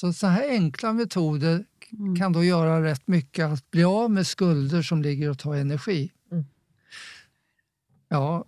Så 0.00 0.12
sådana 0.12 0.36
här 0.36 0.48
enkla 0.48 0.92
metoder 0.92 1.64
Mm. 1.92 2.16
kan 2.16 2.32
då 2.32 2.44
göra 2.44 2.84
rätt 2.84 3.08
mycket 3.08 3.46
att 3.46 3.70
bli 3.70 3.84
av 3.84 4.10
med 4.10 4.26
skulder 4.26 4.82
som 4.82 5.02
ligger 5.02 5.30
och 5.30 5.38
tar 5.38 5.54
energi. 5.54 6.12
Mm. 6.32 6.44
Ja, 8.08 8.44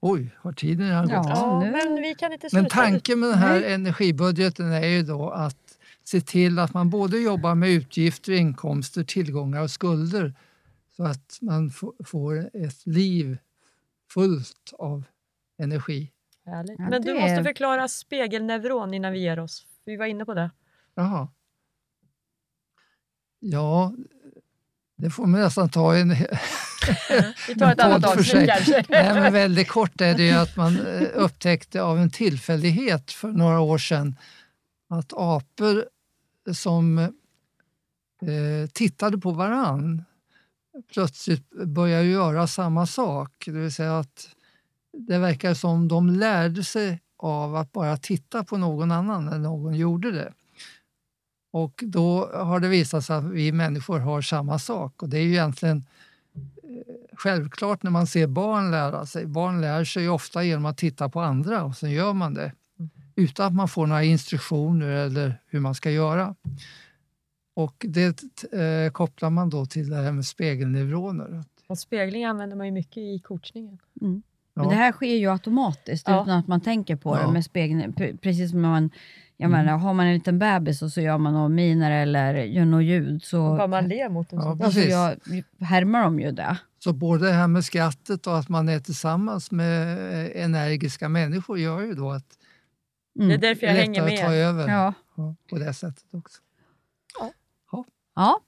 oj, 0.00 0.30
har 0.38 0.52
tiden 0.52 0.86
redan 0.86 1.02
gått? 1.08 1.28
Ja, 1.28 1.60
men 1.60 1.94
vi 2.02 2.14
kan 2.14 2.32
inte 2.32 2.50
sluta. 2.50 2.62
Men 2.62 2.70
tanken 2.70 3.20
med 3.20 3.28
den 3.28 3.38
här 3.38 3.60
Nej. 3.60 3.72
energibudgeten 3.72 4.72
är 4.72 4.86
ju 4.86 5.02
då 5.02 5.30
att 5.30 5.78
se 6.04 6.20
till 6.20 6.58
att 6.58 6.74
man 6.74 6.90
både 6.90 7.18
jobbar 7.18 7.54
med 7.54 7.70
utgifter, 7.70 8.32
inkomster, 8.32 9.04
tillgångar 9.04 9.62
och 9.62 9.70
skulder 9.70 10.34
så 10.96 11.04
att 11.04 11.38
man 11.40 11.70
få- 11.70 11.94
får 12.04 12.50
ett 12.56 12.86
liv 12.86 13.38
fullt 14.10 14.72
av 14.78 15.04
energi. 15.58 16.10
Härligt. 16.46 16.78
Ja, 16.78 16.88
Men 16.90 17.02
du 17.02 17.14
måste 17.14 17.44
förklara 17.44 17.88
spegelneuron 17.88 18.94
innan 18.94 19.12
vi 19.12 19.18
ger 19.18 19.38
oss. 19.38 19.66
Vi 19.84 19.96
var 19.96 20.06
inne 20.06 20.24
på 20.24 20.34
det. 20.34 20.50
Jaha. 20.94 21.28
Ja, 23.38 23.94
det 24.96 25.10
får 25.10 25.26
man 25.26 25.40
nästan 25.40 25.68
ta 25.70 25.96
en... 25.96 26.14
Vi 27.48 27.54
tar 27.54 27.72
ett 27.72 27.80
annat 27.80 28.04
avsnitt 28.04 28.48
kanske. 28.48 28.84
Nej, 28.88 29.14
men 29.14 29.32
väldigt 29.32 29.68
kort 29.68 30.00
är 30.00 30.14
det 30.14 30.22
ju 30.22 30.32
att 30.32 30.56
man 30.56 30.86
eh, 30.86 31.08
upptäckte 31.14 31.82
av 31.82 31.98
en 31.98 32.10
tillfällighet 32.10 33.12
för 33.12 33.28
några 33.28 33.60
år 33.60 33.78
sedan 33.78 34.16
att 34.88 35.12
apor 35.16 35.84
som 36.52 36.98
eh, 36.98 37.08
tittade 38.72 39.18
på 39.18 39.30
varann 39.30 40.04
plötsligt 40.92 41.50
börjar 41.50 42.02
göra 42.02 42.46
samma 42.46 42.86
sak. 42.86 43.30
Det 43.46 43.52
vill 43.52 43.72
säga 43.72 43.98
att 43.98 44.28
det 44.92 45.18
verkar 45.18 45.54
som 45.54 45.88
de 45.88 46.10
lärde 46.10 46.64
sig 46.64 47.00
av 47.16 47.56
att 47.56 47.72
bara 47.72 47.96
titta 47.96 48.44
på 48.44 48.56
någon 48.56 48.92
annan 48.92 49.24
när 49.24 49.38
någon 49.38 49.74
gjorde 49.74 50.10
det. 50.12 50.32
Och 51.52 51.84
då 51.86 52.30
har 52.34 52.60
det 52.60 52.68
visat 52.68 53.04
sig 53.04 53.16
att 53.16 53.24
vi 53.24 53.52
människor 53.52 53.98
har 53.98 54.22
samma 54.22 54.58
sak 54.58 55.02
och 55.02 55.08
det 55.08 55.18
är 55.18 55.22
ju 55.22 55.30
egentligen 55.30 55.84
självklart 57.22 57.82
när 57.82 57.90
man 57.90 58.06
ser 58.06 58.26
barn 58.26 58.70
lära 58.70 59.06
sig. 59.06 59.26
Barn 59.26 59.60
lär 59.60 59.84
sig 59.84 60.08
ofta 60.08 60.44
genom 60.44 60.66
att 60.66 60.76
titta 60.78 61.08
på 61.08 61.20
andra 61.20 61.64
och 61.64 61.76
sen 61.76 61.90
gör 61.90 62.12
man 62.12 62.34
det 62.34 62.52
utan 63.16 63.46
att 63.46 63.52
man 63.54 63.68
får 63.68 63.86
några 63.86 64.04
instruktioner 64.04 64.86
eller 64.88 65.40
hur 65.46 65.60
man 65.60 65.74
ska 65.74 65.90
göra. 65.90 66.34
Och 67.54 67.86
det 67.88 68.22
eh, 68.52 68.92
kopplar 68.92 69.30
man 69.30 69.50
då 69.50 69.66
till 69.66 69.90
det 69.90 69.96
här 69.96 70.12
med 70.12 70.24
spegelneuroner. 70.26 71.44
Och 71.66 71.78
spegling 71.78 72.24
använder 72.24 72.56
man 72.56 72.66
ju 72.66 72.72
mycket 72.72 72.96
i 72.96 73.18
coachningen. 73.24 73.78
Men 73.94 74.22
Ja. 74.54 74.70
det 74.70 74.74
här 74.76 74.92
sker 74.92 75.14
ju 75.16 75.30
automatiskt 75.30 76.08
Ja. 76.08 76.22
utan 76.22 76.38
att 76.38 76.46
man 76.48 76.60
tänker 76.60 76.96
på 76.96 77.16
Ja. 77.16 77.26
det 77.26 77.32
med 77.32 77.44
spegeln. 77.44 77.92
Pre- 77.94 78.16
Precis 78.18 78.50
som 78.50 78.60
man, 78.60 78.90
jag 79.40 79.46
Mm. 79.48 79.64
menar, 79.64 79.78
har 79.78 79.94
man 79.94 80.06
en 80.06 80.14
liten 80.14 80.38
bebis 80.38 80.82
och 80.82 80.92
så 80.92 81.00
gör 81.00 81.18
man 81.18 81.32
några 81.32 81.48
miner 81.48 81.90
eller 81.90 82.34
gör 82.34 82.64
något 82.64 82.84
ljud 82.84 83.22
så 83.24 83.56
Bara 83.56 83.66
man 83.66 83.88
ler 83.88 84.08
mot 84.08 84.30
dem. 84.30 84.38
Ja, 84.42 84.56
så- 84.56 84.64
alltså, 84.64 84.80
jag, 84.80 85.16
härmar 85.60 86.02
de 86.02 86.20
ju 86.20 86.30
det. 86.32 86.58
Så 86.78 86.92
både 86.92 87.26
det 87.26 87.32
här 87.32 87.48
med 87.48 87.64
skrattet 87.64 88.26
och 88.26 88.38
att 88.38 88.48
man 88.48 88.68
är 88.68 88.78
tillsammans 88.80 89.50
med 89.50 89.98
eh, 90.36 90.44
energiska 90.44 91.08
människor 91.08 91.58
gör 91.58 91.80
ju 91.80 91.94
då 91.94 92.10
att 92.10 92.24
Det 93.14 93.22
är 93.22 93.24
Mm. 93.26 93.40
därför 93.40 93.60
det 93.60 93.66
jag 93.66 93.76
är 93.76 93.80
hänger 93.80 94.02
lättare 94.02 94.14
att 94.16 94.22
ta 94.24 94.28
med. 94.30 94.38
över 94.40 94.68
Ja. 94.68 94.92
ja, 95.16 95.34
på 95.50 95.58
det 95.58 95.72
sättet 95.74 96.14
också. 96.14 96.40
ja, 98.16 98.40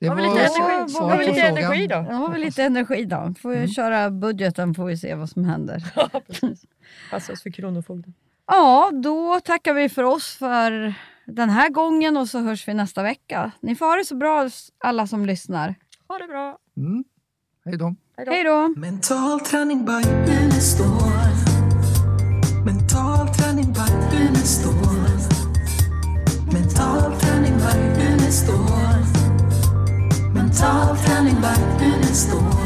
Det 0.00 0.08
Har 0.08 0.16
vi 0.16 0.22
lite 0.22 0.38
energi, 0.40 0.94
har 1.00 1.18
vi 1.18 1.26
lite 1.26 1.40
energi 1.42 1.86
då? 1.86 1.94
då 2.02 2.12
har 2.16 2.32
vi 2.32 2.38
lite 2.38 2.62
energi 2.64 3.04
då. 3.04 3.34
Får 3.40 3.50
vi 3.50 3.56
Mm. 3.56 3.68
köra 3.68 4.10
budgeten 4.10 4.74
får 4.74 4.84
vi 4.84 4.96
se 4.96 5.14
vad 5.14 5.30
som 5.30 5.44
händer. 5.44 5.92
Ja, 5.96 6.20
precis. 6.26 6.64
Passa 7.10 7.32
oss 7.32 7.42
för 7.42 7.50
Kronofogden. 7.50 8.14
Ja, 8.54 8.90
då 8.92 9.40
tackar 9.40 9.74
vi 9.74 9.88
för 9.88 10.02
oss 10.02 10.36
för 10.36 10.94
den 11.26 11.50
här 11.50 11.68
gången 11.68 12.16
och 12.16 12.28
så 12.28 12.38
hörs 12.38 12.68
vi 12.68 12.74
nästa 12.74 13.02
vecka. 13.02 13.52
Ni 13.60 13.76
får 13.76 13.86
ha 13.86 13.96
det 13.96 14.04
så 14.04 14.14
bra 14.14 14.48
alla 14.78 15.06
som 15.06 15.26
lyssnar. 15.26 15.74
Ha 16.08 16.18
det 16.18 16.26
bra. 16.26 16.58
Mm. 16.76 17.04
Hej 17.64 17.76
då. 17.76 17.94
Hej 18.16 18.44
då. 18.44 18.68
Mental 18.76 19.40
träning 19.40 19.84
by 19.84 20.08
Unestål. 20.32 21.12
Mental 22.64 23.28
träning 23.34 23.72
by 23.72 24.16
Unestål. 24.16 24.72
Mental 26.52 27.20
träning 27.20 27.56
by 27.56 28.02
Unestål. 28.06 29.02
Mental 30.34 30.96
träning 30.96 31.36
by 31.40 31.86
Unestål. 31.86 32.61